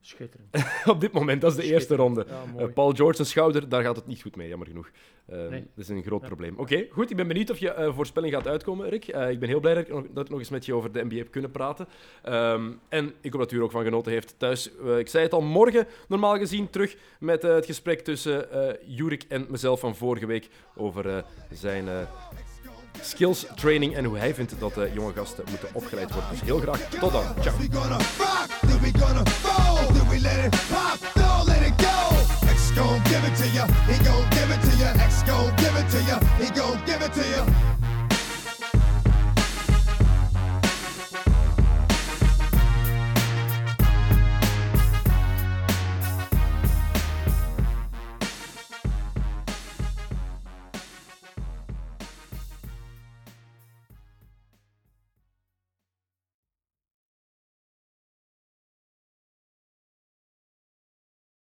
[0.03, 0.49] Schitterend.
[0.95, 1.41] op dit moment.
[1.41, 2.27] Dat is de eerste ronde.
[2.29, 2.73] Ja, Eh.
[2.75, 4.91] Paul George, zijn schouder, daar gaat het niet goed mee, jammer genoeg.
[5.27, 5.61] Eh, Nee.
[5.75, 6.27] Dat is een groot Ja.
[6.27, 6.55] probleem.
[6.59, 7.11] Oké, goed.
[7.11, 9.09] Ik ben benieuwd of je eh, voorspelling gaat uitkomen, Rick.
[9.09, 10.93] Eh, ik ben heel blij dat ik, nog, dat ik nog eens met je over
[10.93, 11.87] de NBA heb kunnen praten.
[12.23, 14.71] Ehm, en ik hoop dat u er ook van genoten heeft thuis.
[14.99, 19.47] Ik zei het al, morgen normaal gezien terug met het gesprek tussen eh Jurik en
[19.49, 21.95] mezelf van vorige week over zijn eh,
[23.01, 26.31] skills training en hoe hij vindt dat jonge gasten moeten opgeleid worden.
[26.31, 27.25] Dus heel graag tot dan.
[27.41, 27.55] Ciao.
[30.23, 31.97] Let it pop, don't let it go.
[32.49, 34.93] X gon' give it to ya, he gon' give it to ya.
[35.03, 37.80] X gon' give it to ya, he gon' give it to ya.